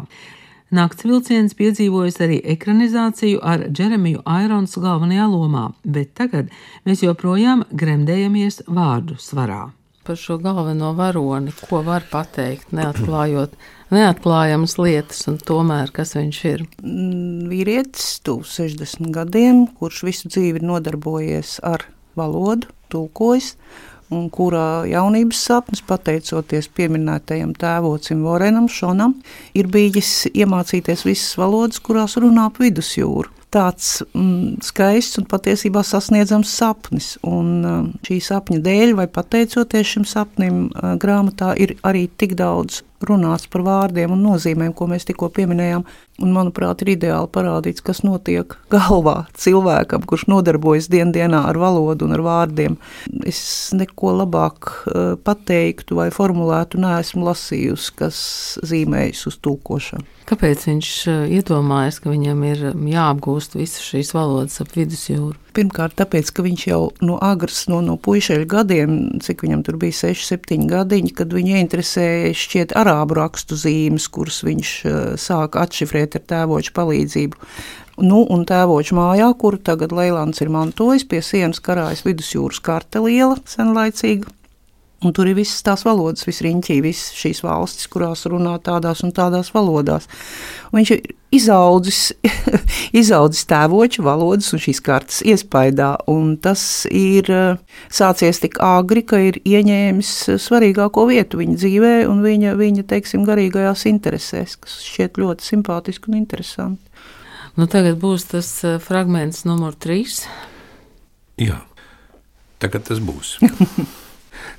Nakts 0.69 1.09
vilciens 1.09 1.57
piedzīvojis 1.57 2.21
arī 2.21 2.41
ekranizāciju 2.53 3.41
ar 3.41 3.65
Džeremiju 3.71 4.21
Aironsu 4.29 4.85
galvenajā 4.85 5.25
lomā, 5.33 5.71
bet 5.81 6.13
tagad 6.13 6.53
mēs 6.85 7.01
joprojām 7.01 7.65
gremdējamies 7.73 8.67
vārdu 8.69 9.17
svarā 9.17 9.71
par 10.03 10.15
šo 10.15 10.37
galveno 10.37 10.91
varoni, 10.93 11.51
ko 11.69 11.81
var 11.81 12.03
pateikt, 12.11 12.73
neatklājot 12.75 13.53
neatklājamas 13.93 14.77
lietas, 14.81 15.23
un 15.31 15.39
tomēr 15.41 15.91
kas 15.95 16.15
viņš 16.17 16.39
ir? 16.49 16.65
Mm, 16.83 17.47
vīrietis, 17.51 18.19
tuvu 18.25 18.47
60 18.49 19.13
gadiem, 19.15 19.65
kurš 19.79 20.03
visu 20.07 20.31
dzīvi 20.33 20.61
ir 20.61 20.67
nodarbojies 20.67 21.59
ar 21.65 21.85
valodu, 22.19 22.69
tulkojis, 22.93 23.53
un 24.13 24.27
kurā 24.33 24.83
jaunības 24.89 25.45
sapnis, 25.47 25.83
pateicoties 25.85 26.69
pieminētajam 26.77 27.55
tēvocim 27.57 28.25
Vorenam 28.25 28.67
Šonam, 28.69 29.15
ir 29.57 29.69
bijis 29.73 30.27
iemācīties 30.33 31.05
visas 31.07 31.37
valodas, 31.39 31.81
kurās 31.81 32.19
runā 32.21 32.49
ap 32.51 32.61
vidusjūru 32.61 33.42
tāds 33.53 33.89
mm, 34.11 34.63
skaists 34.65 35.19
un 35.21 35.27
patiesībā 35.29 35.83
sasniedzams 35.85 36.53
sapnis. 36.57 37.13
Un 37.27 37.51
mm, 37.61 37.91
šī 38.07 38.19
sapņa 38.27 38.63
dēļ, 38.65 38.95
vai 38.99 39.07
pateicoties 39.11 39.93
šim 39.95 40.07
sapnim, 40.09 40.65
mm, 40.69 40.97
grāmatā 41.03 41.53
ir 41.61 41.77
arī 41.85 42.07
tik 42.17 42.37
daudz 42.39 42.81
runāts 43.03 43.49
par 43.51 43.63
vārdiem 43.65 44.13
un 44.15 44.23
nozīmēm, 44.23 44.73
ko 44.75 44.87
mēs 44.91 45.07
tikko 45.07 45.29
pieminējām. 45.35 45.83
Un, 46.21 46.29
manuprāt, 46.29 46.83
ir 46.83 46.93
ideāli 46.93 47.27
parādīts, 47.33 47.81
kas 47.83 48.03
notiek 48.05 48.53
galvā 48.71 49.25
cilvēkam, 49.33 50.05
kurš 50.07 50.27
nodarbojas 50.29 50.87
dienā 50.91 51.41
ar 51.49 51.57
valodu 51.57 52.05
un 52.05 52.13
ar 52.13 52.21
vārdiem. 52.23 52.77
Es 53.25 53.73
neko 53.73 54.13
labāk 54.21 54.69
uh, 54.69 55.15
pateiktu 55.17 55.97
vai 55.97 56.11
formulētu, 56.13 56.79
neesmu 56.83 57.25
lasījusi, 57.25 57.95
kas 57.97 58.19
zīmējas 58.61 59.25
uz 59.31 59.39
tūkošanu. 59.43 60.05
Kāpēc 60.29 60.69
viņš 60.69 60.89
iedomājas, 61.35 61.97
ka 61.99 62.13
viņam 62.13 62.45
ir 62.47 62.61
jāapgūst 62.93 63.42
visas 63.51 63.83
šīs 63.83 64.13
valodas 64.15 64.61
ap 64.63 64.71
vidusjūru? 64.73 65.35
Pirmkārt, 65.53 65.97
tāpēc, 65.99 66.31
ka 66.33 66.45
viņš 66.45 66.63
jau 66.69 66.79
no 67.05 67.19
agras, 67.21 67.65
no, 67.69 67.81
no 67.85 67.97
puišeļa 68.01 68.47
gadiem, 68.49 68.95
cik 69.23 69.43
viņam 69.45 69.61
tur 69.67 69.77
bija 69.81 69.97
6, 69.99 70.25
7 70.31 70.65
gadiņi, 70.71 71.13
kad 71.19 71.35
viņu 71.35 71.59
interesēja 71.59 72.33
šķiet 72.39 72.75
arābu 72.79 73.19
rakstu 73.19 73.59
zīmes, 73.59 74.07
kuras 74.13 74.41
viņš 74.47 74.73
uh, 74.87 74.99
sāka 75.21 75.67
atšifrēt 75.67 76.17
ar 76.19 76.27
tēvoču 76.33 76.73
palīdzību. 76.79 77.49
Nu, 78.01 78.23
un 78.33 78.47
tēvoča 78.49 78.95
mājā, 78.97 79.27
kuru 79.37 79.59
tagad 79.61 79.91
Leilāns 79.93 80.41
ir 80.41 80.49
mantojis, 80.53 81.05
pie 81.05 81.21
sienas 81.21 81.61
karājas 81.61 82.01
vidusjūras 82.07 82.63
karte 82.65 83.03
liela, 83.05 83.37
senlaicīga, 83.45 84.31
Un 85.03 85.11
tur 85.15 85.27
ir 85.27 85.35
visas 85.35 85.63
tās 85.65 85.83
valodas, 85.83 86.23
viss 86.27 86.43
riņķī, 86.45 86.79
visas 86.83 87.11
šīs 87.19 87.43
valstis, 87.43 87.89
kurās 87.91 88.23
runā 88.29 88.55
tādās 88.63 89.03
un 89.03 89.11
tādās 89.15 89.51
valodās. 89.55 90.07
Un 90.71 90.79
viņš 90.79 90.91
ir 90.95 91.01
izaudzis, 91.33 92.13
izaudzis 93.01 93.47
tēvoča 93.49 94.03
valodas 94.05 94.51
un 94.55 94.61
šīs 94.63 94.79
kartas 94.85 95.21
iespaidā, 95.27 95.93
un 96.11 96.35
tas 96.41 96.63
ir 96.91 97.29
eh, 97.33 97.79
sācies 97.93 98.39
tik 98.43 98.59
āgri, 98.63 99.03
ka 99.07 99.19
ir 99.31 99.41
ieņēmis 99.43 100.13
svarīgāko 100.43 101.07
vietu 101.09 101.41
viņa 101.41 101.59
dzīvē 101.59 101.95
un 102.11 102.23
viņa, 102.25 102.55
viņa 102.59 102.87
teiksim, 102.93 103.25
garīgajās 103.27 103.87
interesēs, 103.91 104.55
kas 104.61 104.79
šķiet 104.87 105.19
ļoti 105.21 105.49
simpātiski 105.51 106.11
un 106.11 106.21
interesanti. 106.21 107.09
Nu, 107.59 107.67
tagad 107.69 107.99
būs 108.01 108.29
tas 108.31 108.55
eh, 108.65 108.79
fragments 108.81 109.43
numur 109.49 109.75
trīs. 109.75 110.23
Jā, 111.41 111.59
tagad 112.63 112.87
tas 112.87 113.03
būs. 113.03 113.37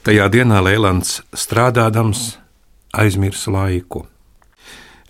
Tajā 0.04 0.26
dienā 0.28 0.58
Lēlants 0.60 1.22
strādādams 1.32 2.34
aizmirsa 2.92 3.48
laiku. 3.54 4.02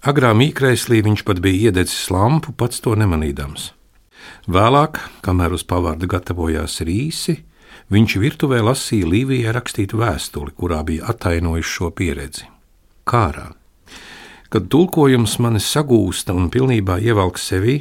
Agrā 0.07 0.28
mīkraislī 0.38 1.00
viņš 1.02 1.24
pat 1.26 1.40
bija 1.42 1.72
iededzis 1.72 2.12
lampu, 2.14 2.52
pats 2.54 2.78
to 2.85 2.92
nemanīdams. 2.94 3.72
Vēlāk, 4.46 5.00
kamēr 5.26 5.57
uz 5.57 5.64
pavārdu 5.66 6.07
gatavojās 6.12 6.78
rīsi, 6.87 7.40
viņš 7.90 8.14
virtuvē 8.22 8.61
lasīja 8.62 9.09
Līvijai 9.11 9.57
rakstītu 9.57 9.98
vēstuli, 9.98 10.54
kurā 10.54 10.85
bija 10.87 11.11
attainojis 11.11 11.74
šo 11.74 11.90
pieredzi. 11.90 12.46
Kārā. 13.02 13.48
Kad 14.46 14.70
tulkojums 14.70 15.40
mani 15.42 15.59
sagūsta 15.59 16.38
un 16.38 16.46
pilnībā 16.54 17.00
ievelk 17.02 17.42
sevi, 17.42 17.80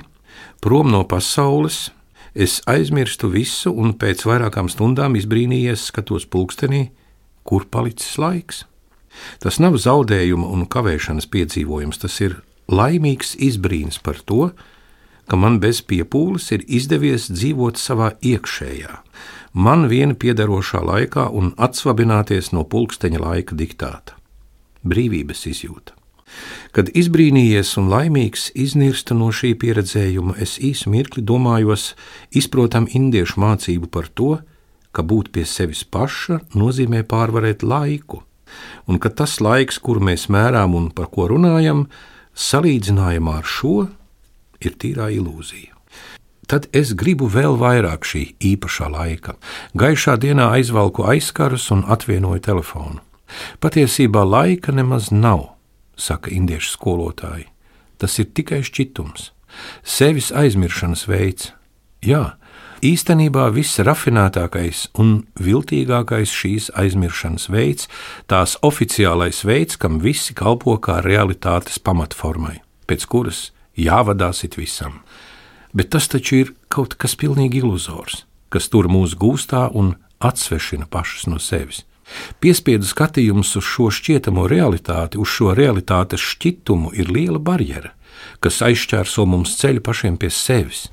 prom 0.65 0.89
no 0.89 1.06
pasaules, 1.06 1.91
es 2.34 2.58
aizmirstu 2.65 3.30
visu 3.30 3.69
un 3.69 3.93
pēc 3.93 4.26
vairākām 4.26 4.65
stundām 4.65 5.13
izbrīnījies, 5.21 5.91
skatos 5.93 6.26
pulkstenī, 6.26 6.88
kur 7.43 7.67
palicis 7.69 8.17
laiks. 8.17 8.63
Tas 9.39 9.60
nav 9.62 9.77
zaudējuma 9.77 10.47
un 10.49 10.65
kavēšanas 10.65 11.29
piedzīvojums, 11.29 11.99
tas 12.01 12.19
ir 12.23 12.39
laimīgs 12.71 13.36
izbrīns 13.38 13.99
par 14.01 14.19
to, 14.25 14.51
ka 15.29 15.39
man 15.39 15.60
bez 15.63 15.82
piepūles 15.86 16.49
ir 16.56 16.65
izdevies 16.67 17.29
dzīvot 17.32 17.79
savā 17.79 18.13
iekšējā, 18.19 18.97
man 19.53 19.88
viena 19.91 20.17
piederošā 20.19 20.82
laikā 20.84 21.29
un 21.32 21.53
atsvabināties 21.58 22.51
no 22.56 22.65
pulksteņa 22.67 23.21
laika 23.21 23.56
diktāta. 23.56 24.17
Brīvības 24.84 25.45
izjūta. 25.47 25.95
Kad 26.73 26.89
izbrīnījies 26.97 27.75
un 27.77 27.91
laimīgs 27.93 28.49
iznirsta 28.58 29.13
no 29.13 29.29
šī 29.29 29.53
pieredzējuma, 29.62 30.34
es 30.41 30.58
īsu 30.58 30.89
mirkli 30.89 31.21
domājos, 31.21 31.91
izprotam 32.34 32.88
indiešu 32.89 33.39
mācību 33.43 33.91
par 33.93 34.10
to, 34.10 34.39
ka 34.41 34.53
būt 35.01 35.32
pie 35.34 35.45
sevis 35.49 35.82
paša 35.84 36.43
nozīmē 36.53 37.01
pārvarēt 37.10 37.65
laiku, 37.65 38.21
un 38.86 38.99
ka 39.01 39.10
tas 39.10 39.39
laiks, 39.41 39.79
kuru 39.82 40.03
mēs 40.06 40.29
mērām 40.29 40.75
un 40.77 40.91
par 40.93 41.10
ko 41.10 41.25
runājam, 41.32 41.88
salīdzinājumā 42.38 43.39
ar 43.41 43.47
šo 43.47 43.88
ir 44.62 44.77
tīrā 44.77 45.10
ilūzija. 45.17 45.73
Tad 46.47 46.67
es 46.75 46.91
gribu 46.93 47.29
vēl 47.32 47.56
vairāk 47.58 48.03
šī 48.06 48.23
īpašā 48.43 48.89
laika. 48.91 49.38
Gaišā 49.79 50.17
dienā 50.19 50.51
aizvalku 50.58 51.06
aizkarus 51.08 51.69
un 51.71 51.86
atvienoju 51.88 52.43
telefonu. 52.43 52.99
Patiesībā 53.63 54.21
laika 54.27 54.75
nemaz 54.75 55.10
nav, 55.10 55.56
saka 55.97 56.29
indiešu 56.29 56.75
skolotāji. 56.75 57.47
Tas 57.97 58.19
ir 58.19 58.27
tikai 58.36 58.60
šķitums, 58.65 59.32
sevis 59.82 60.29
aizmiršanas 60.36 61.08
veids. 61.08 61.53
Jā, 62.03 62.36
Īstenībā 62.84 63.46
viss 63.56 63.80
rafinētākais 63.80 64.89
un 65.00 65.22
viltīgākais 65.39 66.32
šīs 66.36 66.65
aizmiršanas 66.76 67.46
veids, 67.48 67.88
tās 68.28 68.58
oficiālais 68.60 69.38
veids, 69.48 69.78
kam 69.80 70.02
visi 70.04 70.34
kalpo 70.36 70.74
kā 70.84 70.98
realitātes 71.06 71.78
pamatformai, 71.80 72.58
pēc 72.84 73.06
kuras 73.08 73.43
jāvadās 73.80 74.43
it 74.43 74.58
visam. 74.60 74.98
Bet 75.72 75.93
tas 75.96 76.10
taču 76.12 76.41
ir 76.41 76.52
kaut 76.67 76.98
kas 77.00 77.15
pilnīgi 77.15 77.62
iluzors, 77.63 78.26
kas 78.52 78.67
tur 78.67 78.89
mūs 78.91 79.15
gūstā 79.15 79.69
un 79.72 79.93
atsvešina 80.19 80.89
pašus 80.91 81.30
no 81.32 81.39
sevis. 81.39 81.86
Piespiedu 82.43 82.84
skatījums 82.84 83.54
uz 83.62 83.63
šo 83.63 83.88
šķietamo 83.96 84.43
realitāti, 84.52 85.22
uz 85.24 85.32
šo 85.32 85.54
realitātes 85.56 86.19
šķitumu 86.19 86.91
ir 87.00 87.15
liela 87.15 87.39
barjera, 87.39 87.93
kas 88.43 88.60
aizšķērso 88.67 89.24
mums 89.24 89.56
ceļu 89.62 89.86
pašiem 89.88 90.19
pie 90.19 90.34
sevis 90.36 90.89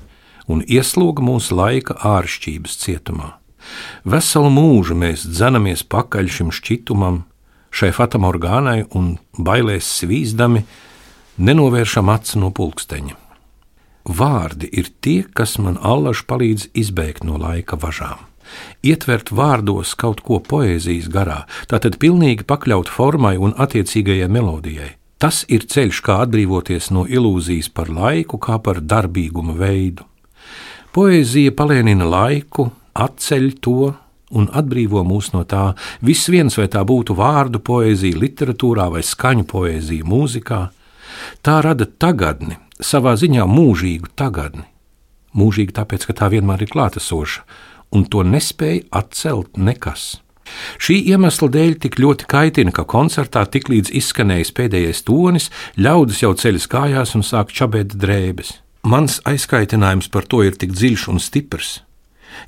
un 0.51 0.63
iesloga 0.67 1.23
mūsu 1.23 1.55
laika 1.57 1.97
āršķības 2.05 2.77
cietumā. 2.83 3.35
Veselu 4.03 4.49
mūžu 4.51 4.97
mēs 4.97 5.25
dzenamies 5.25 5.83
pakaļ 5.87 6.29
šim 6.37 6.51
šķitumam, 6.55 7.23
šai 7.71 7.91
fatamorgānai 7.95 8.85
un 8.97 9.15
bailēs 9.37 9.87
svīzdami, 10.01 10.65
nenovēršam 11.37 12.09
acu 12.11 12.41
no 12.41 12.51
pulksteņa. 12.55 13.17
Vārdi 14.01 14.67
ir 14.73 14.89
tie, 14.99 15.21
kas 15.23 15.59
man 15.61 15.77
allaž 15.77 16.25
palīdz 16.27 16.71
izbēgt 16.73 17.23
no 17.23 17.37
laika 17.37 17.77
važām. 17.77 18.27
Ietvert 18.83 19.29
vārdos 19.31 19.93
kaut 19.95 20.23
ko 20.25 20.41
poēzijas 20.43 21.07
garā, 21.13 21.45
tātad 21.71 21.95
pilnīgi 22.01 22.43
pakļaut 22.49 22.89
formai 22.91 23.37
un 23.37 23.53
attiecīgajai 23.55 24.27
melodijai. 24.27 24.89
Tas 25.21 25.43
ir 25.47 25.67
ceļš, 25.69 26.01
kā 26.01 26.17
atbrīvoties 26.25 26.89
no 26.91 27.05
ilūzijas 27.05 27.69
par 27.69 27.93
laiku, 27.93 28.41
kā 28.41 28.57
par 28.57 28.81
darbīguma 28.81 29.53
veidu. 29.53 30.10
Poēzija 30.91 31.53
palēnina 31.55 32.03
laiku, 32.03 32.65
atceļ 32.99 33.45
to 33.63 33.93
un 34.35 34.47
atbrīvo 34.51 35.05
mūs 35.07 35.29
no 35.31 35.45
tā. 35.47 35.69
Viss 36.03 36.27
viens, 36.27 36.57
vai 36.59 36.65
tā 36.71 36.81
būtu 36.87 37.15
vārdu 37.15 37.61
poēzija, 37.63 38.19
literatūrā 38.19 38.89
vai 38.91 39.03
skaņu 39.07 39.45
poēzija, 39.47 40.03
mūzikā, 40.11 40.59
tā 41.47 41.53
rada 41.63 41.87
tagadni, 41.87 42.57
savā 42.83 43.13
ziņā 43.19 43.45
mūžīgu 43.47 44.11
tagadni. 44.19 44.65
Mūžīgi 45.31 45.77
tāpēc, 45.77 46.09
ka 46.09 46.17
tā 46.19 46.27
vienmēr 46.33 46.65
ir 46.65 46.73
klātesoša, 46.73 47.45
un 47.95 48.03
to 48.11 48.25
nespēja 48.27 48.83
atcelt 48.99 49.55
nekas. 49.55 50.17
Šī 50.75 50.97
iemesla 51.13 51.47
dēļ 51.53 51.77
tik 51.85 51.95
ļoti 52.03 52.27
kaitina, 52.27 52.73
ka 52.75 52.83
koncertā 52.83 53.45
tiklīdz 53.47 53.93
izskanējis 53.95 54.51
pēdējais 54.59 55.05
tonis, 55.07 55.47
ļaudis 55.79 56.19
jau 56.25 56.33
ceļas 56.35 56.67
kājās 56.75 57.15
un 57.15 57.23
sāk 57.23 57.55
čabēt 57.55 57.95
drēbes. 57.95 58.57
Mans 58.81 59.19
aizkaitinājums 59.29 60.07
par 60.09 60.25
to 60.25 60.41
ir 60.41 60.55
tik 60.57 60.71
dziļš 60.73 61.03
un 61.11 61.19
stiprs, 61.21 61.83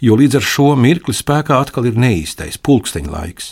jo 0.01 0.15
līdz 0.17 0.39
ar 0.39 0.47
šo 0.49 0.71
mirkli 0.73 1.13
spēkā 1.13 1.59
atkal 1.61 1.85
ir 1.85 1.99
neīstais 1.99 2.57
pulksteņa 2.57 3.11
laiks, 3.13 3.51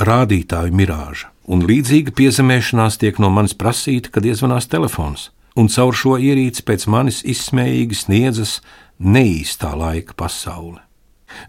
rādītāju 0.00 0.72
mirāža, 0.72 1.28
un 1.44 1.66
līdzīga 1.68 2.14
piezemēšanās 2.16 2.96
tiek 3.02 3.20
no 3.20 3.28
manis 3.28 3.52
prasīta, 3.52 4.08
kad 4.14 4.24
iezvanās 4.24 4.70
telefons, 4.72 5.28
un 5.60 5.68
caur 5.68 5.92
šo 5.92 6.16
ierīci 6.16 6.64
pēc 6.64 6.88
manis 6.88 7.20
izsmējīgi 7.28 8.00
sniedzas 8.00 8.60
neīstā 8.96 9.74
laika 9.76 10.16
pasaule. 10.16 10.80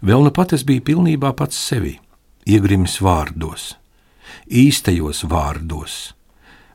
Vēl 0.04 0.28
nu 0.28 0.32
pat 0.36 0.52
es 0.52 0.68
biju 0.68 0.84
pilnībā 0.84 1.32
pats 1.36 1.56
sevi 1.56 1.96
iegrimis 2.44 3.00
vārdos, 3.00 3.72
īstajos 4.52 5.24
vārdos, 5.32 6.12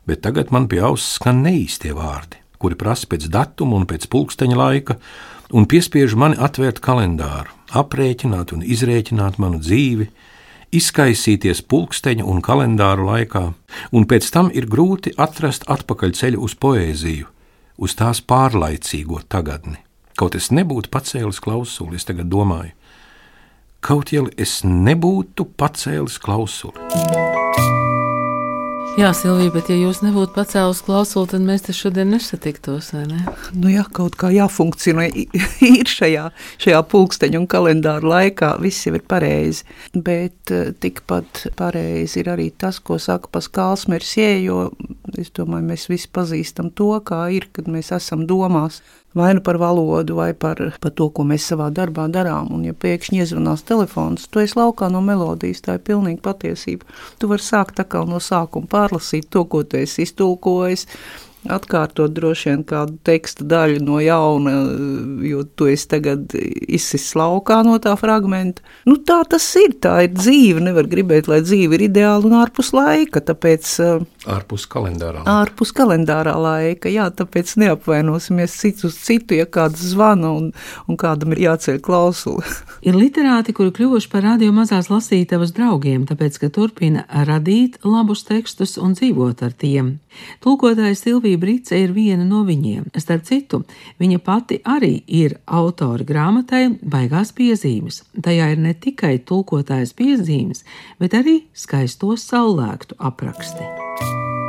bet 0.02 0.26
tagad 0.26 0.50
man 0.50 0.66
pie 0.66 0.82
auss 0.82 1.14
skan 1.14 1.44
neīstie 1.46 1.94
vārdi, 1.94 2.42
kuri 2.60 2.76
prasa 2.78 3.08
pēc 3.10 3.26
datuma 3.32 3.78
un 3.80 3.86
pēc 3.88 4.06
pulksteņa 4.12 4.58
laika, 4.58 4.98
un 5.56 5.66
piespiež 5.66 6.14
mani 6.18 6.38
atvērt 6.38 6.82
kalendāru, 6.84 7.50
aprēķināt 7.72 8.52
un 8.54 8.62
izrēķināt 8.62 9.40
manu 9.42 9.60
dzīvi, 9.62 10.10
izkaisīties 10.76 11.64
pulksteņa 11.66 12.26
un 12.26 12.42
kalendāru 12.44 13.08
laikā, 13.08 13.44
un 13.96 14.06
pēc 14.06 14.28
tam 14.34 14.50
ir 14.54 14.68
grūti 14.70 15.14
atrast 15.18 15.66
atpakaļ 15.72 16.14
ceļu 16.20 16.44
uz 16.46 16.54
poēziju, 16.60 17.30
uz 17.80 17.96
tās 17.98 18.20
pārlaicīgo 18.20 19.24
tagadni. 19.28 19.80
Kaut 20.20 20.36
es 20.36 20.50
nebūtu 20.52 20.92
pacēlis 20.92 21.40
klausuli, 21.40 21.96
es 21.96 22.04
tagad 22.04 22.28
domāju, 22.28 22.74
kaut 23.80 24.12
jau 24.12 24.28
es 24.36 24.60
nebūtu 24.66 25.48
pacēlis 25.56 26.20
klausuli. 26.20 27.29
Jā, 28.98 29.12
Silvija, 29.14 29.52
bet 29.54 29.68
ja 29.70 29.76
jūs 29.78 30.00
nebūtu 30.02 30.32
pacēlis 30.34 30.80
klausuli, 30.82 31.28
tad 31.30 31.44
mēs 31.46 31.62
te 31.62 31.74
šodien 31.76 32.10
nesatiktos, 32.10 32.88
vai 32.96 33.04
ne? 33.06 33.20
Nu 33.54 33.70
jā, 33.70 33.84
kaut 33.94 34.16
kā 34.18 34.32
jāfunkcionē 34.34 35.06
ir 35.68 35.90
šajā, 35.90 36.24
šajā 36.62 36.80
pulksteņa 36.90 37.38
un 37.38 37.46
kalendāra 37.50 38.10
laikā, 38.12 38.50
viss 38.62 38.88
jau 38.88 38.96
ir 38.98 39.04
pareizi. 39.06 39.62
Bet 39.94 40.50
eh, 40.50 40.72
tikpat 40.74 41.44
pareizi 41.58 42.24
ir 42.24 42.32
arī 42.34 42.48
tas, 42.50 42.80
ko 42.82 42.98
saka 42.98 43.30
Paskāls 43.30 43.86
Mersie, 43.92 44.32
jo 44.42 44.72
es 45.14 45.30
domāju, 45.38 45.68
mēs 45.70 45.86
visi 45.92 46.10
pazīstam 46.10 46.72
to, 46.74 46.90
kā 47.06 47.28
ir, 47.36 47.46
kad 47.54 47.70
mēs 47.70 47.94
esam 47.94 48.26
domās 48.26 48.82
vai 49.14 49.34
nu 49.34 49.40
par 49.40 49.58
valodu, 49.58 50.14
vai 50.14 50.34
par, 50.34 50.60
par 50.80 50.92
to, 50.94 51.08
ko 51.10 51.24
mēs 51.26 51.48
savā 51.50 51.70
darbā 51.74 52.06
darām. 52.12 52.50
Un, 52.54 52.64
ja 52.68 52.74
pēkšņi 52.74 53.22
iezvanās 53.22 53.64
telefons, 53.66 54.28
tu 54.30 54.42
esi 54.42 54.58
laukā 54.58 54.90
no 54.92 55.02
melodijas, 55.04 55.64
tā 55.66 55.78
ir 55.78 55.86
pilnīgi 55.86 56.22
patiesība. 56.24 56.86
Tu 57.18 57.30
vari 57.30 57.44
sākt 57.44 57.82
atkal 57.82 58.06
no 58.10 58.22
sākuma 58.22 58.70
pārlasīt 58.70 59.30
to, 59.30 59.44
ko 59.50 59.64
tu 59.64 59.80
esi 59.80 60.06
iztulkojis 60.06 60.86
atkārtot 61.48 62.12
droši 62.12 62.50
vien 62.50 62.64
kādu 62.68 62.98
teksta 63.06 63.44
daļu 63.48 63.80
no 63.84 64.00
jauna, 64.02 64.52
jo 65.24 65.44
tu 65.56 65.70
esi 65.70 65.88
tagad 65.94 66.34
izsis 66.36 67.10
laukā 67.16 67.60
no 67.64 67.78
tā 67.82 67.94
fragmenta. 68.00 68.64
Nu, 68.88 68.98
tā 69.06 69.20
tas 69.28 69.46
ir, 69.60 69.76
tā 69.80 69.94
ir 70.06 70.12
dzīve. 70.16 70.60
Nevar 70.64 70.88
gribēt, 70.90 71.30
lai 71.30 71.40
dzīve 71.44 71.78
ir 71.78 71.86
ideāla 71.88 72.28
un 72.28 72.36
ārpus 72.40 72.72
laika, 72.76 73.22
tāpēc. 73.24 73.70
Eh, 73.84 74.04
ārpus 74.30 74.66
kalendārā. 74.70 75.24
Ārpus 75.30 75.72
kalendārā 75.76 76.36
laika, 76.40 76.92
jā, 76.92 77.08
tāpēc 77.16 77.54
neapvainosimies 77.62 78.58
cits 78.60 78.84
uz 78.88 78.98
citu, 79.00 79.38
ja 79.38 79.48
kāds 79.48 79.82
zvana 79.92 80.34
un, 80.36 80.50
un 80.88 81.00
kādam 81.00 81.32
ir 81.36 81.44
jāceļ 81.46 81.80
klausuli. 81.84 82.44
ir 82.88 82.98
literāti, 82.98 83.56
kuri 83.56 83.72
kļuvuši 83.76 84.12
par 84.12 84.26
radio 84.28 84.52
mazās 84.56 84.90
lasītavas 84.92 85.54
draugiem, 85.56 86.04
tāpēc, 86.10 86.40
ka 86.42 86.52
turpina 86.52 87.06
radīt 87.08 87.80
labus 87.86 88.26
tekstus 88.28 88.76
un 88.80 88.94
dzīvot 88.98 89.44
ar 89.46 89.56
tiem. 89.56 89.96
Tulkotājs 90.44 91.04
Silvija 91.04 91.29
Brīce 91.40 91.78
ir 91.78 91.94
viena 91.94 92.24
no 92.26 92.42
viņiem. 92.48 92.88
Starp 92.96 93.26
citu, 93.28 93.62
viņa 94.00 94.18
pati 94.24 94.60
arī 94.64 95.02
ir 95.06 95.36
autora 95.46 96.06
grāmatai 96.06 96.64
Baigās 96.80 97.34
piezīmes. 97.36 98.02
Tajā 98.18 98.50
ir 98.54 98.64
ne 98.64 98.74
tikai 98.74 99.18
tulkotājas 99.22 99.94
piezīmes, 99.94 100.64
bet 100.98 101.14
arī 101.14 101.42
skaistos 101.54 102.26
saulēktu 102.32 102.98
apraksti. 102.98 104.39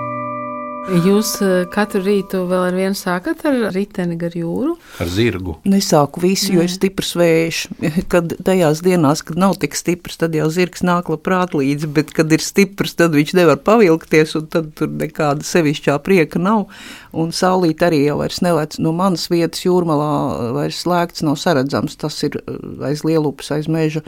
Jūs 0.81 1.35
eh, 1.45 1.51
katru 1.69 1.99
rītu 2.01 2.39
vēl 2.49 2.63
ar 2.71 2.75
vienu 2.75 2.97
sākat 2.97 3.43
ar 3.45 3.57
riteni 3.75 4.15
gar 4.17 4.33
jūru? 4.33 4.73
Ar 5.03 5.09
zirgu. 5.13 5.59
Nesāku 5.69 6.23
visu, 6.23 6.55
jo 6.55 6.63
ir 6.65 6.71
stiprs 6.73 7.13
vējš. 7.19 7.59
Kad 8.11 8.33
tajās 8.41 8.81
dienās, 8.81 9.21
kad 9.25 9.37
nav 9.37 9.59
tik 9.61 9.77
stiprs, 9.77 10.17
tad 10.23 10.33
jau 10.35 10.47
zirgs 10.49 10.81
nāk 10.81 11.11
labprāt 11.13 11.53
līdzi, 11.53 11.89
bet 11.93 12.09
kad 12.17 12.33
ir 12.33 12.41
stiprs, 12.41 12.95
tad 12.97 13.13
viņš 13.13 13.35
nevar 13.37 13.61
pavilkties, 13.61 14.33
un 14.39 14.49
tad 14.51 14.71
tur 14.77 14.89
nekāda 14.89 15.45
sevišķā 15.45 15.99
prieka 16.01 16.41
nav. 16.41 16.65
Un 17.12 17.34
saulīt 17.36 17.82
arī 17.84 18.06
jau 18.06 18.17
vairs 18.21 18.39
nelec 18.45 18.78
no 18.80 18.93
manas 18.95 19.26
vietas 19.32 19.65
jūrmalā, 19.65 20.12
vairs 20.56 20.84
slēgts 20.86 21.26
nav 21.28 21.39
saredzams. 21.41 21.97
Tas 22.00 22.21
ir 22.28 22.39
eh, 22.39 22.62
aiz 22.91 23.06
lielupas, 23.08 23.52
aiz 23.58 23.67
meža 23.71 24.06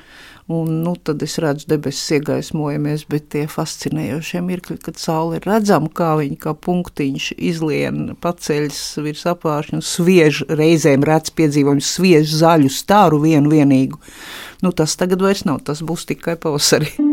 Un, 0.47 0.81
nu, 0.83 0.95
tad 0.99 1.21
es 1.23 1.37
redzu, 1.39 1.69
debesis 1.71 2.17
iegaismojamies, 2.17 3.05
bet 3.07 3.29
tie 3.31 3.45
fascinējošie 3.47 4.41
mirkļi, 4.43 4.75
kad 4.83 4.99
saule 4.99 5.39
ir 5.39 5.47
redzama, 5.47 5.87
kā 5.87 6.09
viņa 6.19 6.35
kā 6.43 6.51
punktiņš 6.65 7.29
izlien 7.39 8.11
paceļas 8.23 8.81
virs 9.05 9.23
apvāršņa 9.31 9.79
un 9.79 9.87
sviež 9.87 10.43
reizēm 10.51 11.07
redz 11.07 11.31
piedzīvojums, 11.39 11.93
sviež 11.95 12.35
zaļu 12.43 12.73
stāru 12.75 13.23
vienu 13.23 13.55
vienīgu. 13.55 14.03
Nu, 14.67 14.75
tas 14.75 14.99
tagad 14.99 15.23
vairs 15.23 15.47
nav, 15.47 15.63
tas 15.63 15.79
būs 15.79 16.09
tikai 16.11 16.35
pavasarī. 16.35 17.12